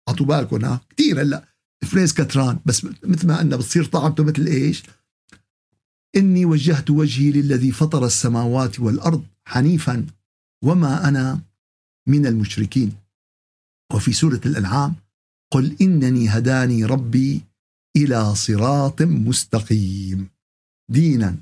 اعطوا 0.10 0.26
بالكم 0.26 0.78
كثير 0.90 1.22
هلأ. 1.22 1.51
فريز 1.84 2.13
كتران 2.13 2.60
بس 2.65 2.86
مثل 3.04 3.28
ما 3.28 3.39
قلنا 3.39 3.56
بتصير 3.56 3.86
طعمته 3.86 4.24
مثل 4.24 4.46
إيش؟ 4.46 4.84
إني 6.15 6.46
وجهت 6.46 6.89
وجهي 6.89 7.32
للذي 7.32 7.72
فطر 7.72 8.06
السماوات 8.06 8.80
والأرض 8.80 9.24
حنيفا 9.46 10.06
وما 10.63 11.08
أنا 11.08 11.41
من 12.08 12.26
المشركين. 12.26 12.94
وفي 13.94 14.13
سورة 14.13 14.41
الأنعام 14.46 14.96
قل 15.54 15.76
إنني 15.82 16.30
هداني 16.30 16.86
ربي 16.86 17.41
إلى 17.98 18.36
صراط 18.36 19.02
مستقيم. 19.02 20.30
دينا 20.91 21.38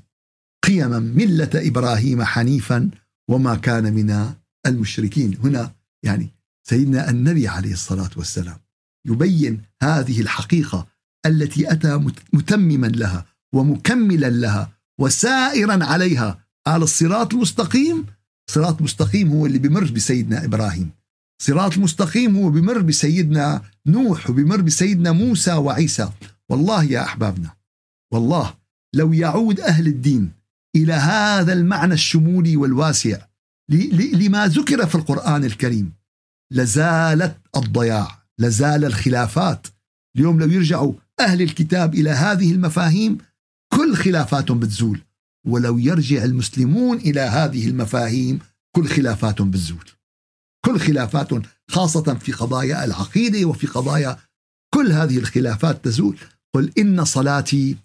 قيما 0.64 0.98
ملة 0.98 1.50
إبراهيم 1.54 2.22
حنيفا 2.22 2.90
وما 3.30 3.54
كان 3.56 3.92
من 3.94 4.34
المشركين. 4.66 5.38
هنا 5.44 5.74
يعني 6.04 6.28
سيدنا 6.68 7.10
النبي 7.10 7.48
عليه 7.48 7.72
الصلاة 7.72 8.10
والسلام. 8.16 8.58
يبين 9.06 9.62
هذه 9.82 10.20
الحقيقة 10.20 10.86
التي 11.26 11.72
أتى 11.72 11.96
متمما 12.32 12.86
لها 12.86 13.26
ومكملا 13.54 14.30
لها 14.30 14.72
وسائرا 15.00 15.84
عليها. 15.84 16.44
قال 16.66 16.82
الصراط 16.82 17.34
المستقيم 17.34 18.06
صراط 18.50 18.82
مستقيم 18.82 19.32
هو 19.32 19.46
اللي 19.46 19.58
بمر 19.58 19.84
بسيدنا 19.84 20.44
إبراهيم. 20.44 20.90
صراط 21.42 21.74
المستقيم 21.74 22.36
هو 22.36 22.50
بمر 22.50 22.78
بسيدنا 22.78 23.62
نوح 23.86 24.30
وبمر 24.30 24.60
بسيدنا 24.60 25.12
موسى 25.12 25.52
وعيسى. 25.52 26.10
والله 26.50 26.84
يا 26.84 27.04
أحبابنا 27.04 27.50
والله 28.12 28.54
لو 28.94 29.12
يعود 29.12 29.60
أهل 29.60 29.86
الدين 29.86 30.32
إلى 30.76 30.92
هذا 30.92 31.52
المعنى 31.52 31.94
الشمولي 31.94 32.56
والواسع 32.56 33.18
لما 34.12 34.46
ذكر 34.46 34.86
في 34.86 34.94
القرآن 34.94 35.44
الكريم 35.44 35.92
لزالت 36.52 37.36
الضياع. 37.56 38.19
لازال 38.40 38.84
الخلافات. 38.84 39.66
اليوم 40.16 40.40
لو 40.40 40.48
يرجعوا 40.48 40.92
أهل 41.20 41.42
الكتاب 41.42 41.94
إلى 41.94 42.10
هذه 42.10 42.52
المفاهيم 42.52 43.18
كل 43.72 43.96
خلافاتهم 43.96 44.60
بتزول. 44.60 45.00
ولو 45.46 45.78
يرجع 45.78 46.24
المسلمون 46.24 46.96
إلى 46.96 47.20
هذه 47.20 47.68
المفاهيم 47.68 48.38
كل 48.76 48.88
خلافاتهم 48.88 49.50
بتزول. 49.50 49.84
كل 50.64 50.80
خلافات 50.80 51.28
خاصة 51.70 52.14
في 52.14 52.32
قضايا 52.32 52.84
العقيدة 52.84 53.44
وفي 53.44 53.66
قضايا 53.66 54.18
كل 54.74 54.92
هذه 54.92 55.18
الخلافات 55.18 55.84
تزول. 55.84 56.16
قل 56.54 56.72
إن 56.78 57.04
صلاتي 57.04 57.76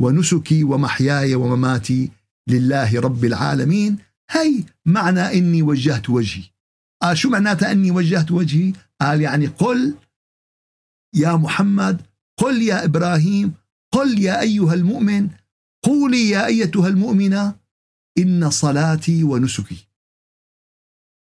ونسكي 0.00 0.64
ومحياي 0.64 1.34
ومماتي 1.34 2.10
لله 2.48 3.00
رب 3.00 3.24
العالمين. 3.24 3.98
هي 4.30 4.64
معنى 4.86 5.38
إني 5.38 5.62
وجهت 5.62 6.10
وجهي. 6.10 6.44
آه 7.02 7.14
شو 7.14 7.30
معناتها 7.30 7.72
أني 7.72 7.90
وجهت 7.90 8.30
وجهي؟ 8.30 8.72
قال 9.00 9.20
يعني 9.20 9.46
قل 9.46 9.94
يا 11.14 11.32
محمد 11.32 12.02
قل 12.36 12.62
يا 12.62 12.84
إبراهيم 12.84 13.54
قل 13.92 14.18
يا 14.18 14.40
أيها 14.40 14.74
المؤمن 14.74 15.28
قولي 15.82 16.30
يا 16.30 16.46
أيتها 16.46 16.88
المؤمنة 16.88 17.54
إن 18.18 18.50
صلاتي 18.50 19.24
ونسكي. 19.24 19.88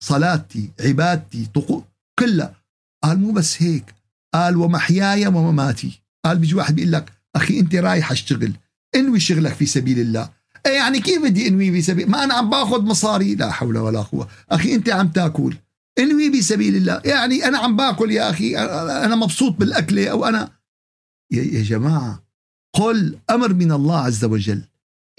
صلاتي 0.04 0.72
عبادتي 0.80 1.46
طقو 1.46 1.84
كلها. 2.20 2.64
قال 3.04 3.20
مو 3.20 3.32
بس 3.32 3.62
هيك 3.62 3.96
قال 4.34 4.58
ومحياي 4.58 5.28
ومماتي. 5.28 6.02
قال 6.26 6.38
بيجي 6.38 6.56
واحد 6.56 6.76
بيقول 6.76 6.92
لك 6.92 7.14
أخي 7.36 7.60
أنت 7.60 7.76
رايح 7.76 8.12
أشتغل 8.12 8.54
انوي 8.96 9.20
شغلك 9.20 9.54
في 9.54 9.66
سبيل 9.66 10.00
الله. 10.00 10.30
إيه 10.66 10.74
يعني 10.74 11.00
كيف 11.00 11.24
بدي 11.24 11.48
أنوي 11.48 11.72
في 11.72 11.82
سبيل؟ 11.82 12.10
ما 12.10 12.24
أنا 12.24 12.34
عم 12.34 12.50
باخذ 12.50 12.82
مصاري. 12.82 13.36
لا 13.36 13.52
حول 13.52 13.78
ولا 13.78 14.02
قوة. 14.02 14.28
أخي 14.50 14.76
أنت 14.76 14.90
عم 14.90 15.08
تاكل. 15.08 15.58
انوي 16.00 16.30
بسبيل 16.30 16.76
الله. 16.76 17.02
يعني 17.06 17.48
أنا 17.48 17.58
عم 17.58 17.76
باكل 17.76 18.12
يا 18.12 18.30
أخي 18.30 18.58
أنا 19.06 19.16
مبسوط 19.16 19.54
بالأكلة 19.54 20.08
أو 20.08 20.26
أنا 20.26 20.52
يا 21.32 21.64
جماعة 21.64 22.24
قل 22.76 23.18
أمر 23.30 23.54
من 23.54 23.72
الله 23.72 24.00
عز 24.00 24.26
وجل. 24.26 24.62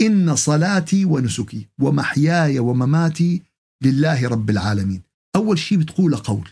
إن 0.00 0.36
صلاتي 0.36 1.04
ونسكي 1.04 1.66
ومحياي 1.80 2.58
ومماتي 2.58 3.42
لله 3.82 4.28
رب 4.28 4.50
العالمين. 4.50 5.02
أول 5.36 5.58
شيء 5.58 5.78
بتقول 5.78 6.16
قول. 6.16 6.48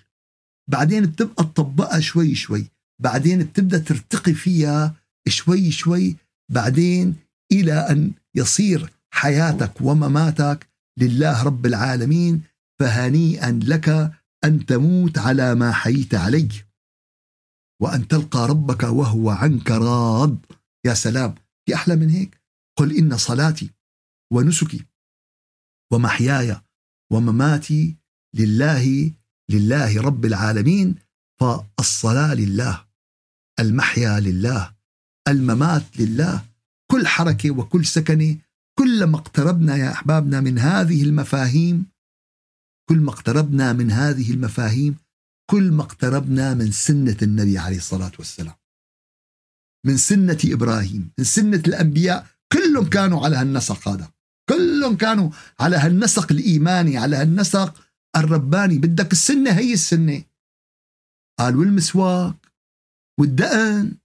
بعدين 0.71 1.07
بتبقى 1.07 1.45
تطبقها 1.45 2.01
شوي 2.01 2.35
شوي. 2.35 2.67
بعدين 3.03 3.39
بتبدأ 3.39 3.79
ترتقي 3.79 4.35
فيها 4.35 4.95
شوي 5.29 5.71
شوي. 5.71 6.17
بعدين 6.53 7.15
إلى 7.53 7.73
أن 7.73 8.13
يصير 8.35 8.93
حياتك 9.11 9.81
ومماتك 9.81 10.67
لله 10.99 11.43
رب 11.43 11.67
العالمين. 11.67 12.43
فهنيئا 12.81 13.61
لك 13.63 13.89
أن 14.45 14.67
تموت 14.67 15.19
على 15.19 15.55
ما 15.55 15.73
حييت 15.73 16.15
عليه 16.15 16.69
وأن 17.83 18.09
تلقى 18.09 18.49
ربك 18.49 18.83
وهو 18.83 19.31
عنك 19.31 19.71
راض. 19.71 20.39
يا 20.87 20.95
سلام 20.95 21.35
في 21.67 21.75
أحلى 21.75 21.97
من 21.97 22.11
هيك؟ 22.11 22.41
قل 22.79 22.97
إن 22.97 23.17
صلاتي 23.17 23.71
ونسكي 24.33 24.85
ومحياي 25.93 26.61
ومماتي 27.13 27.97
لله 28.35 29.13
لله 29.51 30.03
رب 30.03 30.25
العالمين. 30.25 30.95
فالصلاة 31.41 32.35
لله 32.35 32.87
المحيا 33.61 34.21
لله 34.21 34.75
الممات 35.29 36.01
لله. 36.01 36.45
كل 36.91 37.07
حركة 37.07 37.51
وكل 37.51 37.85
سكنة 37.87 38.39
كلما 38.79 39.19
اقتربنا 39.19 39.77
يا 39.77 39.93
أحبابنا 39.93 40.41
من 40.41 40.59
هذه 40.59 41.03
المفاهيم 41.03 41.87
كل 42.89 42.99
ما 42.99 43.11
اقتربنا 43.11 43.73
من 43.73 43.91
هذه 43.91 44.31
المفاهيم 44.31 44.97
كل 45.51 45.73
ما 45.73 45.83
اقتربنا 45.83 46.55
من 46.55 46.73
سنة 46.73 47.17
النبي 47.23 47.59
عليه 47.59 47.77
الصلاة 47.77 48.13
والسلام. 48.19 48.55
من 49.87 49.97
سنة 49.97 50.39
إبراهيم 50.45 51.11
من 51.19 51.25
سنة 51.25 51.63
الأنبياء 51.67 52.27
كلهم 52.53 52.89
كانوا 52.89 53.25
على 53.25 53.37
هالنسق 53.37 53.89
هذا. 53.89 54.11
كلهم 54.49 54.97
كانوا 54.97 55.31
على 55.61 55.77
هالنسق 55.77 56.33
الإيماني 56.33 56.99
على 56.99 57.17
هالنسق 57.17 57.85
الرباني. 58.17 58.79
بدك 58.79 59.13
السنة 59.13 59.51
هي 59.51 59.73
السنة. 59.73 60.25
قال 61.39 61.57
والمسواك 61.57 62.53
والدقن 63.21 63.97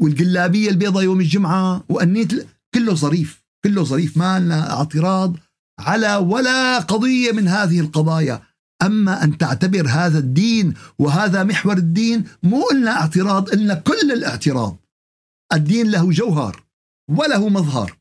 والجلابيه 0.00 0.70
البيضاء 0.70 1.04
يوم 1.04 1.20
الجمعة 1.20 1.84
وأنيت 1.88 2.48
كله 2.74 2.94
ظريف 2.94 3.44
كله 3.64 3.84
ظريف. 3.84 4.16
ما 4.16 4.40
لنا 4.40 4.72
اعتراض 4.72 5.36
على 5.80 6.16
ولا 6.16 6.78
قضية 6.78 7.32
من 7.32 7.48
هذه 7.48 7.80
القضايا. 7.80 8.42
أما 8.82 9.24
أن 9.24 9.38
تعتبر 9.38 9.88
هذا 9.88 10.18
الدين 10.18 10.74
وهذا 10.98 11.44
محور 11.44 11.76
الدين 11.76 12.24
مو 12.42 12.62
قلنا 12.62 12.90
اعتراض 12.90 13.50
قلنا 13.50 13.74
كل 13.74 14.12
الاعتراض. 14.12 14.76
الدين 15.52 15.90
له 15.90 16.10
جوهر 16.10 16.64
وله 17.10 17.48
مظهر. 17.48 17.98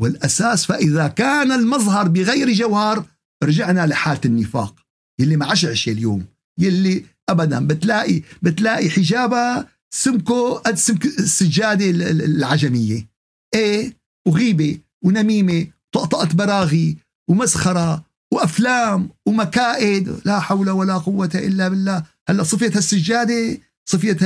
والأساس 0.00 0.66
فإذا 0.66 1.08
كان 1.08 1.52
المظهر 1.52 2.08
بغير 2.08 2.52
جوهر 2.52 3.04
رجعنا 3.42 3.86
لحالة 3.86 4.20
النفاق. 4.24 4.74
يلي 5.20 5.36
ما 5.36 5.46
عشعش 5.46 5.88
اليوم. 5.88 6.26
يلي 6.58 7.04
ابدا 7.28 7.66
بتلاقي 7.66 8.22
بتلاقي 8.42 8.90
حجابها 8.90 9.68
سمكه 9.94 10.52
قد 10.54 10.74
سمك 10.74 11.06
السجادة 11.06 11.90
العجمية. 12.10 13.08
إيه 13.54 13.96
وغيبة 14.26 14.78
ونميمة 15.04 15.66
طقطقة 15.92 16.34
براغي 16.34 16.96
ومسخرة 17.30 18.04
وأفلام 18.32 19.10
ومكائد 19.26 20.20
لا 20.24 20.40
حول 20.40 20.70
ولا 20.70 20.98
قوة 20.98 21.30
إلا 21.34 21.68
بالله. 21.68 22.04
هلأ 22.28 22.42
صفية 22.42 22.76
هالسجاده 22.76 23.58
صفية 23.88 24.16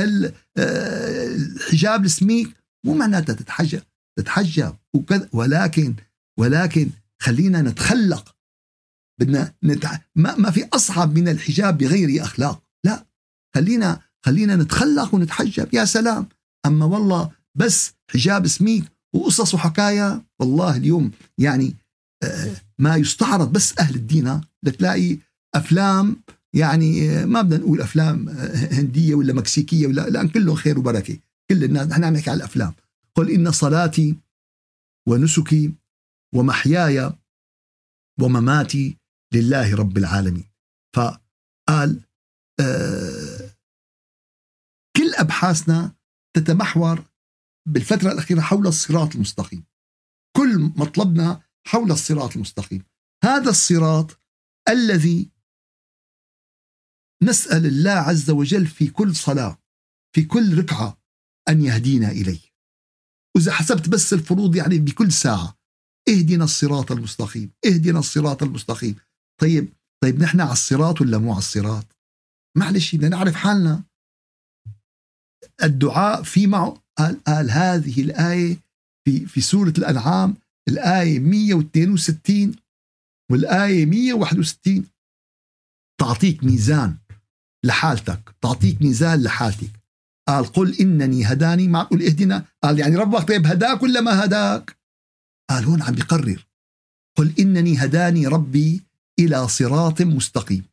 هالحجاب 0.57 2.05
السميك 2.05 2.57
مو 2.85 2.93
معناتها 2.93 3.33
تتحجب 3.33 3.81
تتحجب 4.19 4.75
وكذا. 4.93 5.29
ولكن 5.33 5.95
ولكن 6.39 6.89
خلينا 7.21 7.61
نتخلق. 7.61 8.35
بدنا 9.19 9.53
نتع... 9.63 9.97
ما, 10.15 10.35
ما 10.35 10.51
في 10.51 10.67
أصعب 10.73 11.17
من 11.17 11.27
الحجاب 11.27 11.77
بغير 11.77 12.23
أخلاق. 12.23 12.63
لا 12.83 13.05
خلينا 13.55 14.01
خلينا 14.25 14.55
نتخلق 14.55 15.15
ونتحجب. 15.15 15.73
يا 15.73 15.85
سلام. 15.85 16.29
أما 16.65 16.85
والله 16.85 17.31
بس 17.55 17.93
حجاب 18.11 18.47
سميك 18.47 18.83
وقصص 19.17 19.53
وحكايا 19.53 20.21
والله 20.39 20.77
اليوم 20.77 21.11
يعني 21.37 21.75
آه، 22.23 22.55
ما 22.79 22.95
يستعرض 22.95 23.51
بس 23.51 23.79
أهل 23.79 23.95
الدين 23.95 24.41
لتلاقي 24.63 25.17
أفلام 25.55 26.23
يعني 26.55 27.09
آه، 27.09 27.25
ما 27.25 27.41
بدنا 27.41 27.59
نقول 27.59 27.81
أفلام 27.81 28.29
آه، 28.29 28.55
هندية 28.55 29.15
ولا 29.15 29.33
مكسيكية 29.33 29.87
ولا 29.87 30.09
لأن 30.09 30.27
كلهم 30.27 30.55
خير 30.55 30.79
وبركة. 30.79 31.19
كل 31.49 31.63
الناس 31.63 31.87
نحن 31.87 32.03
عم 32.03 32.13
نحكي 32.13 32.29
على 32.29 32.37
الأفلام. 32.37 32.73
قل 33.15 33.31
إن 33.31 33.51
صلاتي 33.51 34.15
ونسكي 35.09 35.73
ومحياي 36.35 37.13
ومماتي 38.21 38.97
لله 39.33 39.75
رب 39.75 39.97
العالمين. 39.97 40.45
فقال 40.95 42.01
كل 44.97 45.13
أبحاثنا 45.15 45.95
تتمحور 46.35 47.03
بالفترة 47.67 48.11
الأخيرة 48.11 48.41
حول 48.41 48.67
الصراط 48.67 49.15
المستقيم. 49.15 49.65
كل 50.37 50.59
مطلبنا 50.59 51.41
حول 51.67 51.91
الصراط 51.91 52.35
المستقيم. 52.35 52.83
هذا 53.23 53.49
الصراط 53.49 54.19
الذي 54.69 55.31
نسأل 57.23 57.65
الله 57.65 57.91
عز 57.91 58.29
وجل 58.29 58.67
في 58.67 58.87
كل 58.87 59.15
صلاة 59.15 59.57
في 60.15 60.23
كل 60.23 60.57
ركعة 60.57 61.01
أن 61.49 61.61
يهدينا 61.61 62.11
إليه. 62.11 62.39
وإذا 63.35 63.51
حسبت 63.51 63.89
بس 63.89 64.13
الفروض 64.13 64.55
يعني 64.55 64.79
بكل 64.79 65.11
ساعة 65.11 65.57
اهدنا 66.09 66.43
الصراط 66.43 66.91
المستقيم 66.91 67.51
اهدنا 67.65 67.99
الصراط 67.99 68.43
المستقيم. 68.43 68.95
طيب 69.41 69.73
طيب 70.03 70.19
نحن 70.19 70.41
على 70.41 70.51
الصراط 70.51 71.01
ولا 71.01 71.17
مو 71.17 71.31
على 71.31 71.39
الصراط؟ 71.39 71.97
معلش 72.57 72.95
بدنا 72.95 73.09
نعرف 73.09 73.35
حالنا. 73.35 73.83
الدعاء 75.63 76.23
في 76.23 76.47
معه 76.47 76.86
قال, 76.97 77.23
قال 77.23 77.51
هذه 77.51 78.01
الآية 78.01 78.57
في 79.05 79.25
في 79.25 79.41
سورة 79.41 79.73
الأنعام 79.77 80.35
الآية 80.67 81.19
162 81.19 82.55
والآية 83.31 83.85
161 83.85 84.85
تعطيك 85.99 86.43
ميزان 86.43 86.97
لحالتك 87.65 88.35
تعطيك 88.41 88.81
ميزان 88.81 89.23
لحالتك. 89.23 89.71
قال 90.27 90.45
قل 90.45 90.75
إنني 90.79 91.25
هداني 91.25 91.67
ما 91.67 91.83
قل 91.83 92.05
إهدنا. 92.05 92.45
قال 92.63 92.79
يعني 92.79 92.95
ربك 92.95 93.27
طيب 93.27 93.47
هداك 93.47 93.83
ولا 93.83 94.01
ما 94.01 94.25
هداك؟ 94.25 94.77
قال 95.49 95.63
هون 95.63 95.81
عم 95.81 95.93
بيقرر 95.93 96.47
قل 97.17 97.33
إنني 97.39 97.77
هداني 97.77 98.27
ربي 98.27 98.83
إلى 99.19 99.47
صراط 99.47 100.01
مستقيم. 100.01 100.63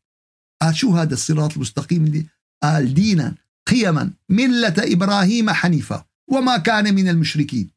قال 0.62 0.76
شو 0.76 0.96
هذا 0.96 1.14
الصراط 1.14 1.52
المستقيم 1.52 2.04
اللي؟ 2.04 2.26
قال 2.62 2.94
دينا 2.94 3.34
قيما 3.66 4.10
ملة 4.28 4.74
إبراهيم 4.78 5.50
حنيفة 5.50 6.04
وما 6.30 6.56
كان 6.56 6.94
من 6.94 7.08
المشركين. 7.08 7.70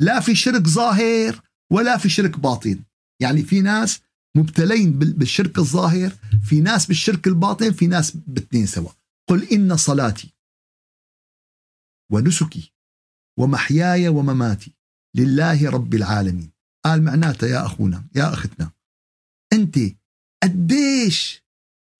لا 0.00 0.20
في 0.20 0.34
شرك 0.34 0.68
ظاهر 0.68 1.40
ولا 1.72 1.98
في 1.98 2.08
شرك 2.08 2.38
باطن. 2.38 2.82
يعني 3.22 3.42
في 3.42 3.60
ناس 3.60 4.00
مبتلين 4.36 4.98
بالشرك 4.98 5.58
الظاهر 5.58 6.10
في 6.44 6.60
ناس 6.60 6.86
بالشرك 6.86 7.26
الباطن 7.26 7.72
في 7.72 7.86
ناس 7.86 8.10
باثنين 8.10 8.66
سوا. 8.66 8.90
قل 9.28 9.44
إن 9.44 9.76
صلاتي 9.76 10.34
ونسكي 12.12 12.72
ومحياي 13.38 14.08
ومماتي 14.08 14.72
لله 15.16 15.70
رب 15.70 15.94
العالمين. 15.94 16.50
قال 16.84 17.02
معناته 17.02 17.46
يا 17.46 17.66
أخونا 17.66 18.04
يا 18.14 18.32
أختنا 18.32 18.70
أنت 19.52 19.78
قديش 20.42 21.44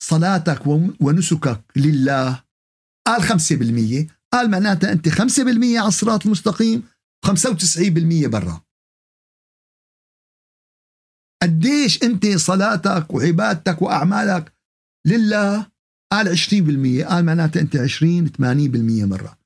صلاتك 0.03 0.67
ونسكك 1.01 1.63
لله؟ 1.75 2.43
قال 3.07 3.23
5% 3.23 4.11
قال 4.33 4.51
معناتها 4.51 4.91
أنت 4.91 5.09
5% 5.09 5.17
على 5.77 5.87
الصراط 5.87 6.25
المستقيم 6.25 6.83
95% 7.25 8.27
برا. 8.27 8.61
قديش 11.43 12.03
أنت 12.03 12.27
صلاتك 12.27 13.13
وعبادتك 13.13 13.81
وأعمالك؟ 13.81 14.53
لله 15.07 15.71
قال 16.11 16.37
20% 16.37 17.05
قال 17.09 17.25
معناتها 17.25 17.61
أنت 17.61 17.75
20 17.75 18.27
80% 18.29 19.05
مرة 19.05 19.39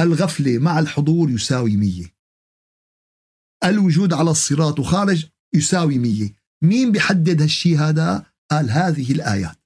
الغفلة 0.00 0.58
مع 0.58 0.78
الحضور 0.78 1.30
يساوي 1.30 1.76
مية. 1.76 2.16
الوجود 3.64 4.12
على 4.12 4.30
الصراط 4.30 4.78
وخارج 4.78 5.26
يساوي 5.54 5.98
مية. 5.98 6.34
مين 6.62 6.92
بيحدد 6.92 7.42
هالشي 7.42 7.76
هذا؟ 7.76 8.26
قال 8.50 8.70
هذه 8.70 9.12
الآيات. 9.12 9.56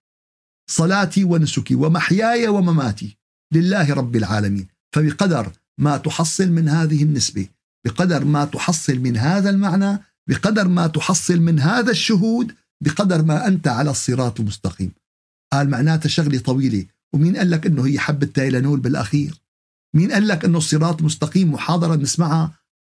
صلاتي 0.70 1.24
ونسكي 1.24 1.74
ومحياي 1.74 2.48
ومماتي. 2.48 3.19
لله 3.52 3.94
رب 3.94 4.16
العالمين. 4.16 4.68
فبقدر 4.94 5.52
ما 5.78 5.96
تحصل 5.96 6.50
من 6.50 6.68
هذه 6.68 7.02
النسبة 7.02 7.48
بقدر 7.86 8.24
ما 8.24 8.44
تحصل 8.44 8.98
من 8.98 9.16
هذا 9.16 9.50
المعنى 9.50 9.98
بقدر 10.28 10.68
ما 10.68 10.86
تحصل 10.86 11.40
من 11.40 11.60
هذا 11.60 11.90
الشهود 11.90 12.54
بقدر 12.84 13.22
ما 13.22 13.46
أنت 13.46 13.68
على 13.68 13.90
الصراط 13.90 14.40
المستقيم. 14.40 14.92
قال 15.52 15.70
معناتها 15.70 16.08
شغلة 16.08 16.38
طويلة 16.38 16.86
ومين 17.14 17.36
قال 17.36 17.50
لك 17.50 17.66
أنه 17.66 17.86
هي 17.86 17.98
حبة 17.98 18.26
تايلانول 18.26 18.80
بالأخير؟ 18.80 19.34
مين 19.94 20.12
قال 20.12 20.28
لك 20.28 20.44
أنه 20.44 20.58
الصراط 20.58 20.98
المستقيم 20.98 21.52
محاضرة 21.52 21.94
نسمعها 21.96 22.52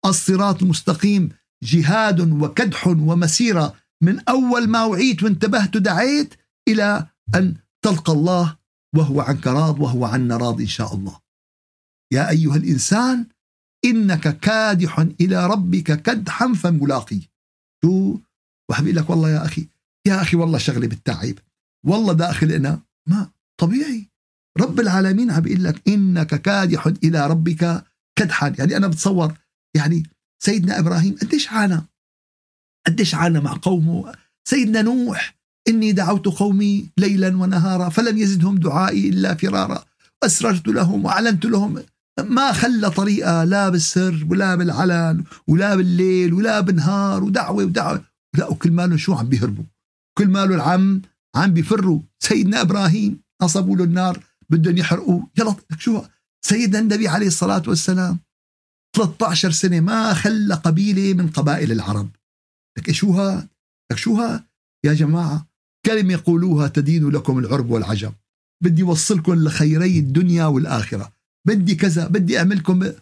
الصراط 0.07 0.62
المستقيم 0.62 1.29
جهاد 1.62 2.21
وكدح 2.21 2.87
ومسيرة 2.87 3.75
من 4.03 4.21
أول 4.29 4.69
ما 4.69 4.85
وعيت 4.85 5.23
وانتبهت 5.23 5.77
ودعيت 5.77 6.35
إلى 6.69 7.07
أن 7.35 7.55
تلقى 7.83 8.12
الله 8.12 8.57
وهو 8.96 9.20
عنك 9.20 9.46
راض 9.46 9.80
وهو 9.80 10.04
عنا 10.04 10.37
راض 10.37 10.61
إن 10.61 10.66
شاء 10.66 10.94
الله. 10.94 11.20
يا 12.12 12.30
أيها 12.30 12.57
الإنسان 12.57 13.26
إنك 13.85 14.40
كادح 14.40 14.98
إلى 15.20 15.46
ربك 15.46 16.02
كدحا 16.02 16.52
فملاقي 16.54 17.20
شو؟ 17.85 18.18
واحد 18.70 18.85
بيقول 18.85 18.96
لك 18.96 19.11
والله 19.11 19.30
يا 19.30 19.44
أخي 19.44 19.68
يا 20.07 20.22
أخي 20.22 20.37
والله 20.37 20.59
شغلة 20.59 20.87
بالتعب. 20.87 21.35
والله 21.87 22.12
داخل 22.12 22.52
أنا 22.52 22.83
ما 23.09 23.30
طبيعي. 23.61 24.09
رب 24.61 24.80
العالمين 24.80 25.30
عم 25.30 25.40
بيقول 25.40 25.64
لك 25.64 25.88
إنك 25.88 26.42
كادح 26.42 26.87
إلى 26.87 27.26
ربك 27.26 27.85
كدحا. 28.18 28.54
يعني 28.59 28.76
أنا 28.76 28.88
بتصور 28.88 29.35
يعني 29.76 30.02
سيدنا 30.42 30.78
إبراهيم 30.78 31.16
قديش 31.22 31.52
عانى؟ 31.52 31.83
قديش 32.87 33.14
عانى 33.14 33.40
مع 33.40 33.59
قومه؟ 33.62 34.14
سيدنا 34.48 34.83
نوح 34.83 35.37
إني 35.68 35.92
دعوت 35.92 36.27
قومي 36.27 36.88
ليلا 36.98 37.37
ونهارا 37.37 37.88
فلم 37.88 38.18
يزدهم 38.18 38.59
دعائي 38.59 39.09
إلا 39.09 39.35
فرارا. 39.35 39.85
أسررت 40.22 40.68
لهم 40.68 41.05
وأعلنت 41.05 41.44
لهم 41.44 41.83
ما 42.20 42.53
خلى 42.53 42.90
طريقة 42.90 43.44
لا 43.44 43.68
بالسر 43.68 44.27
ولا 44.31 44.55
بالعلن 44.55 45.24
ولا 45.46 45.74
بالليل 45.74 46.35
ولا 46.35 46.61
بالنهار 46.61 47.24
ودعوة 47.24 47.64
ودعوة. 47.64 48.05
لا 48.38 48.48
وكل 48.48 48.70
ماله 48.70 48.96
شو 48.96 49.14
عم 49.14 49.29
بيهربوا؟ 49.29 49.64
كل 50.18 50.29
ماله 50.29 50.55
العم 50.55 51.03
عم 51.37 51.53
بيفروا. 51.53 52.00
سيدنا 52.22 52.61
إبراهيم 52.61 53.20
نصبوا 53.42 53.77
له 53.77 53.85
النار 53.85 54.24
بدهم 54.50 54.77
يحرقوه. 54.77 55.29
يلا 55.38 55.55
شو؟ 55.79 56.03
سيدنا 56.46 56.79
النبي 56.79 57.09
عليه 57.09 57.27
الصلاة 57.27 57.62
والسلام 57.66 58.18
13 58.96 59.50
سنة 59.50 59.81
ما 59.81 60.14
خلى 60.14 60.55
قبيلة 60.55 61.14
من 61.14 61.29
قبائل 61.29 61.72
العرب. 61.72 62.11
لك 62.79 62.90
شو 62.90 63.12
ها؟ 63.12 63.48
لك 63.92 63.98
شو 63.98 64.16
ها؟ 64.16 64.44
يا 64.85 64.94
جماعة 64.94 65.46
كلمة 65.87 66.12
يقولوها 66.12 66.68
تدين 66.68 67.11
لكم 67.11 67.38
العرب 67.38 67.70
والعجم. 67.70 68.12
بدي 68.62 68.83
وصلكم 68.83 69.35
لخيري 69.35 69.99
الدنيا 69.99 70.47
والآخرة. 70.47 71.12
بدي 71.47 71.75
كذا 71.75 72.07
بدي 72.07 72.38
أعملكم 72.38 72.92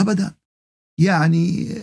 أبدا. 0.00 0.34
يعني 1.00 1.74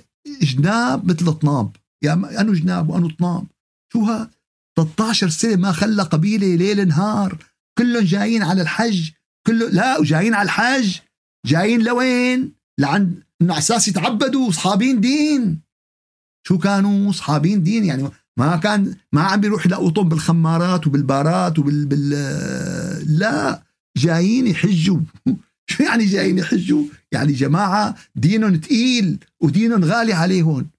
جناب 0.41 1.05
مثل 1.05 1.33
طناب. 1.33 1.75
يا 2.03 2.09
يعني 2.09 2.39
أنو 2.39 2.53
جناب 2.53 2.89
وأنو 2.89 3.09
طناب؟ 3.09 3.47
شو 3.93 4.03
ها؟ 4.03 4.31
13 4.77 5.29
سنة 5.29 5.55
ما 5.55 5.71
خلى 5.71 6.03
قبيلة 6.03 6.55
ليل 6.55 6.87
نهار. 6.87 7.37
كلهم 7.77 8.03
جايين 8.03 8.43
على 8.43 8.61
الحج. 8.61 9.11
كله 9.47 9.69
لا 9.69 9.97
وجايين 9.97 10.33
على 10.33 10.45
الحج 10.45 10.97
جايين 11.45 11.83
لوين؟ 11.83 12.53
لعند 12.79 13.23
إنه 13.41 13.57
أساس 13.57 13.87
يتعبدوا 13.87 14.49
أصحابين 14.49 15.01
دين. 15.01 15.61
شو 16.47 16.57
كانوا 16.57 17.09
أصحابين 17.09 17.63
دين؟ 17.63 17.85
يعني 17.85 18.09
ما 18.39 18.57
كان 18.57 18.95
ما 19.11 19.21
عم 19.21 19.41
بيروح 19.41 19.65
يلاقوا 19.65 19.89
بالخمارات 19.91 20.87
وبالبارات 20.87 21.59
وبال 21.59 21.85
بال 21.85 22.09
لا 23.19 23.63
جايين 23.97 24.47
يحجوا. 24.47 24.99
شو 25.69 25.83
يعني 25.83 26.05
جايين 26.05 26.37
يحجوا؟ 26.37 26.83
يعني 27.11 27.33
جماعة 27.33 27.95
دينهم 28.15 28.55
تقيل 28.55 29.19
ودينهم 29.41 29.83
غالي 29.83 30.13
عليهم 30.13 30.69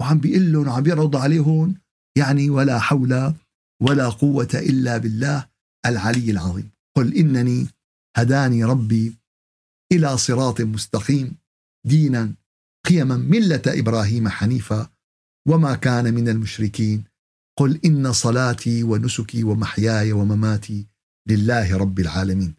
وعم 0.00 0.18
بيقول 0.18 0.52
لهم 0.52 0.68
وعم 0.68 0.82
بيعرض 0.82 1.16
عليهم 1.16 1.74
يعني 2.18 2.50
ولا 2.50 2.78
حول 2.78 3.34
ولا 3.82 4.08
قوة 4.08 4.48
إلا 4.54 4.98
بالله 4.98 5.46
العلي 5.86 6.30
العظيم. 6.30 6.70
قل 6.96 7.14
إنني 7.14 7.66
هداني 8.16 8.64
ربي 8.64 9.14
إلى 9.92 10.18
صراط 10.18 10.60
مستقيم. 10.60 11.36
دينا 11.86 12.34
قيما 12.86 13.16
ملة 13.16 13.62
إبراهيم 13.66 14.28
حنيفا. 14.28 14.88
وما 15.48 15.74
كان 15.74 16.14
من 16.14 16.28
المشركين. 16.28 17.04
قل 17.58 17.80
إن 17.84 18.12
صلاتي 18.12 18.82
ونسكي 18.82 19.44
ومحياي 19.44 20.12
ومماتي 20.12 20.86
لله 21.28 21.76
رب 21.76 22.00
العالمين. 22.00 22.54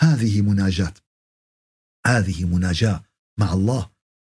هذه 0.00 0.40
مناجاة 0.40 0.94
هذه 2.06 2.44
مناجاة 2.44 3.04
مع 3.40 3.52
الله. 3.52 3.90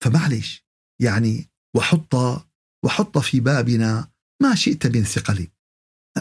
فمعلش 0.05 0.65
يعني 1.03 1.49
وحط 1.77 2.15
وحط 2.85 3.19
في 3.19 3.41
بابنا 3.41 4.09
ما 4.43 4.55
شئت 4.55 4.87
من 4.87 5.05
ثقل. 5.05 5.49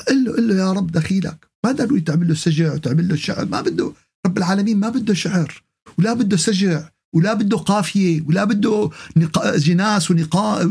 قل 0.07 0.23
له 0.23 0.31
قل 0.35 0.47
له 0.47 0.55
يا 0.55 0.71
رب 0.71 0.91
دخيلك. 0.91 1.47
ما 1.65 1.71
ضروري 1.71 2.01
تعمل 2.01 2.27
له 2.27 2.33
سجع 2.33 2.73
وتعمل 2.73 3.07
له 3.07 3.15
شعر 3.15 3.45
ما 3.45 3.61
بده 3.61 3.93
رب 4.25 4.37
العالمين 4.37 4.79
ما 4.79 4.89
بده 4.89 5.13
شعر 5.13 5.63
ولا 5.99 6.13
بده 6.13 6.37
سجع. 6.37 6.89
ولا 7.17 7.33
بده 7.33 7.57
قافية 7.57 8.21
ولا 8.21 8.43
بده 8.43 8.89
جناس 9.55 10.11
ونقاء 10.11 10.67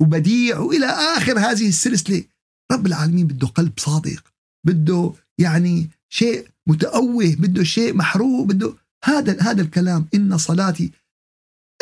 وبديع 0.00 0.58
وإلى 0.58 0.86
آخر 0.86 1.38
هذه 1.38 1.68
السلسلة. 1.68 2.24
رب 2.72 2.86
العالمين 2.86 3.26
بده 3.26 3.46
قلب 3.46 3.72
صادق 3.76 4.22
بده 4.66 5.12
يعني 5.38 5.88
شيء 6.08 6.48
متأوه 6.66 7.34
بده 7.38 7.64
شيء 7.64 7.94
محروق 7.94 8.46
بده 8.46 8.72
هذا 9.04 9.42
هذا 9.42 9.62
الكلام. 9.62 10.06
إن 10.14 10.38
صلاتي 10.38 10.92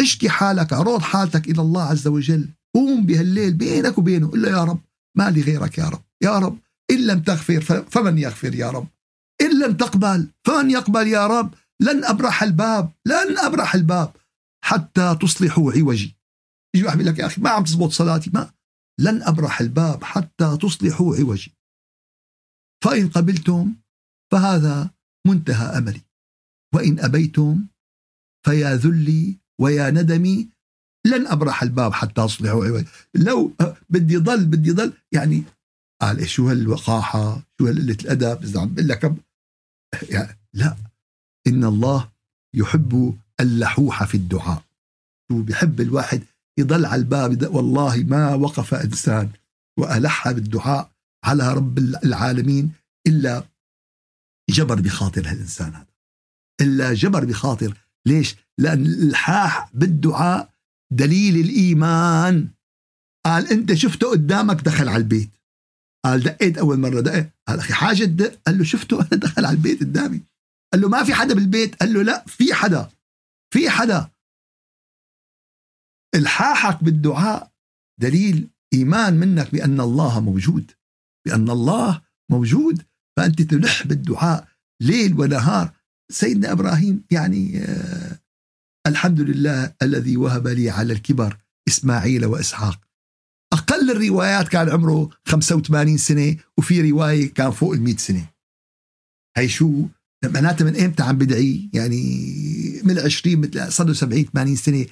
اشكي 0.01 0.29
حالك 0.29 0.73
عروض 0.73 1.01
حالتك 1.01 1.49
إلى 1.49 1.63
الله 1.63 1.83
عز 1.83 2.07
وجل. 2.07 2.49
قوم 2.75 3.07
بهالليل 3.07 3.53
بينك 3.53 3.99
وبينه 3.99 4.29
قل 4.29 4.43
له 4.43 4.49
يا 4.49 4.65
رب 4.65 4.81
ما 5.17 5.31
لي 5.31 5.41
غيرك 5.41 5.79
يا 5.79 5.89
رب. 5.89 6.01
يا 6.23 6.39
رب 6.39 6.59
إن 6.91 7.07
لم 7.07 7.21
تغفر 7.21 7.61
فمن 7.91 8.19
يغفر 8.19 8.55
يا 8.55 8.71
رب. 8.71 8.87
إن 9.41 9.59
لم 9.59 9.77
تقبل 9.77 10.29
فمن 10.47 10.71
يقبل 10.71 11.09
يا 11.09 11.27
رب. 11.27 11.55
لن 11.83 12.05
أبرح 12.05 12.43
الباب 12.43 12.93
لن 13.07 13.39
أبرح 13.39 13.75
الباب 13.75 14.17
حتى 14.65 15.17
تصلحوا 15.23 15.73
عوجي. 15.73 16.17
يجي 16.77 16.87
واحد 16.87 17.01
لك 17.03 17.19
يا 17.19 17.27
أخي 17.27 17.41
ما 17.41 17.51
عم 17.51 17.65
تزبط 17.65 17.91
صلاتي 17.91 18.31
ما. 18.35 18.53
لن 19.01 19.23
أبرح 19.23 19.61
الباب 19.61 20.05
حتى 20.05 20.59
تصلحوا 20.63 21.17
عوجي. 21.17 21.53
فإن 22.85 23.09
قبلتم 23.09 23.75
فهذا 24.33 24.91
منتهى 25.27 25.79
أملي. 25.79 26.01
وإن 26.75 27.01
أبيتم 27.01 27.67
فيا 28.47 28.77
ذلي 28.77 29.39
ويا 29.61 29.91
ندمي 29.91 30.49
لن 31.07 31.27
أبرح 31.27 31.63
الباب 31.63 31.93
حتى 31.93 32.21
أصلحوا 32.21 32.67
عوجي. 32.67 32.87
لو 33.15 33.55
بدي 33.91 34.17
ضل 34.17 34.47
بدي 34.47 34.71
ضل. 34.71 34.93
يعني 35.13 35.45
قال 36.03 36.29
شو 36.29 36.49
هالوقاحة 36.49 37.43
شو 37.59 37.67
هالقلة 37.67 37.97
الأدب 38.01 38.43
إذا 38.45 38.61
عم 38.61 38.75
بقول 38.75 38.89
لك 38.89 39.15
يعني 40.11 40.39
لا. 40.55 40.77
إن 41.47 41.65
الله 41.65 42.11
يحب 42.55 43.19
اللحوح 43.41 44.05
في 44.05 44.15
الدعاء. 44.15 44.65
شو 45.29 45.43
بحب 45.43 45.81
الواحد 45.81 46.23
يضل 46.59 46.87
على 46.87 47.01
الباب 47.01 47.55
والله 47.55 47.97
ما 47.97 48.35
وقف 48.35 48.75
إنسان 48.75 49.31
وألح 49.79 50.31
بالدعاء 50.31 50.91
على 51.25 51.53
رب 51.53 51.79
العالمين 51.79 52.73
إلا 53.07 53.45
جبر 54.51 54.81
بخاطر 54.81 55.29
هالإنسان 55.29 55.75
هذا. 55.75 55.87
إلا 56.61 56.95
جبر 56.95 57.25
بخاطر 57.25 57.77
ليش؟ 58.07 58.37
لأن 58.59 58.87
الإلحاح 58.87 59.71
بالدعاء 59.75 60.55
دليل 60.93 61.37
الإيمان. 61.37 62.49
قال 63.27 63.49
أنت 63.49 63.75
شفته 63.75 64.11
قدامك 64.11 64.61
دخل 64.61 64.89
على 64.89 64.97
البيت. 64.97 65.31
قال 66.05 66.23
دقيت 66.23 66.59
أول 66.59 66.81
مرة 66.81 67.01
دقيت. 67.01 67.31
قال 67.49 67.59
أخي 67.59 67.75
حاجة 67.75 68.05
دق 68.05 68.41
قال 68.47 68.59
له 68.59 68.65
شفته؟ 68.65 69.01
أنا 69.03 69.21
دخل 69.21 69.45
على 69.45 69.57
البيت 69.57 69.81
قدامي. 69.81 70.21
قال 70.75 70.81
له 70.81 70.89
ما 70.89 71.05
في 71.05 71.15
حدا 71.15 71.35
بالبيت؟ 71.35 71.75
قال 71.75 71.95
له 71.95 72.03
لا 72.03 72.25
في 72.27 72.55
حدا 72.55 72.91
في 73.53 73.71
حدا. 73.71 74.11
الحاحك 76.15 76.85
بالدعاء 76.85 77.53
دليل 78.01 78.51
إيمان 78.73 79.15
منك 79.15 79.53
بأن 79.53 79.81
الله 79.81 80.21
موجود 80.21 80.71
بأن 81.27 81.51
الله 81.51 82.03
موجود 82.31 82.83
فأنت 83.17 83.43
تلح 83.43 83.87
بالدعاء 83.87 84.49
ليل 84.83 85.21
ونهار. 85.21 85.73
سيدنا 86.13 86.53
إبراهيم 86.53 87.05
يعني 87.11 87.59
آه 87.65 88.19
الحمد 88.87 89.21
لله 89.21 89.75
الذي 89.83 90.17
وهب 90.17 90.49
لي 90.49 90.71
على 90.71 90.93
الكبر 90.93 91.37
إسماعيل 91.69 92.27
وإسحاق. 92.27 92.81
أقل 93.53 93.91
الروايات 93.91 94.49
كان 94.49 94.69
عمره 94.69 95.11
85 95.27 95.97
سنة 95.97 96.37
وفي 96.59 96.91
رواية 96.91 97.35
كان 97.35 97.51
فوق 97.51 97.73
ال 97.73 97.83
100 97.83 97.97
سنة. 97.97 98.31
هي 99.37 99.49
شو؟ 99.49 99.87
معناتها 100.29 100.65
من 100.65 100.81
إمتى 100.81 101.03
عم 101.03 101.19
بدعي؟ 101.19 101.71
يعني 101.73 102.03
من 102.85 102.99
20 102.99 103.37
مثل 103.37 103.73
صار 103.73 103.87
له 103.87 103.93
70 103.93 104.25
80 104.25 104.57
سنة. 104.57 104.87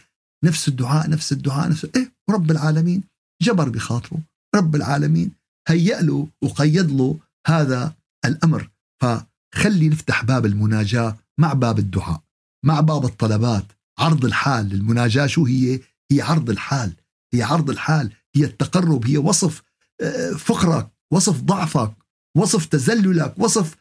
نفس 0.44 0.68
الدعاء 0.68 1.10
نفس 1.10 1.32
الدعاء 1.32 1.68
نفس 1.68 1.86
إيه 1.96 2.12
رب 2.30 2.50
العالمين. 2.50 3.02
جبر 3.42 3.68
بخاطره. 3.68 4.18
رب 4.54 4.76
العالمين. 4.76 5.30
هيأ 5.68 6.00
له 6.00 6.28
وقيد 6.42 6.90
له 6.90 7.18
هذا 7.46 7.94
الأمر. 8.24 8.70
فخلي 9.02 9.88
نفتح 9.88 10.24
باب 10.24 10.46
المناجاة 10.46 11.16
مع 11.40 11.52
باب 11.52 11.78
الدعاء 11.78 12.22
مع 12.64 12.80
باب 12.80 13.04
الطلبات. 13.04 13.64
عرض 13.98 14.24
الحال 14.24 14.72
المناجاه 14.72 15.26
شو 15.26 15.46
هي؟ 15.46 15.80
هي 16.12 16.20
عرض 16.20 16.50
الحال. 16.50 16.92
هي 17.34 17.42
عرض 17.42 17.70
الحال. 17.70 18.12
هي 18.36 18.44
التقرب. 18.44 19.06
هي 19.06 19.18
وصف 19.18 19.62
آه، 20.00 20.30
فقرك 20.30 20.88
وصف 21.12 21.40
ضعفك 21.40 21.92
وصف 22.36 22.66
تزللك 22.66 23.34
وصف 23.38 23.76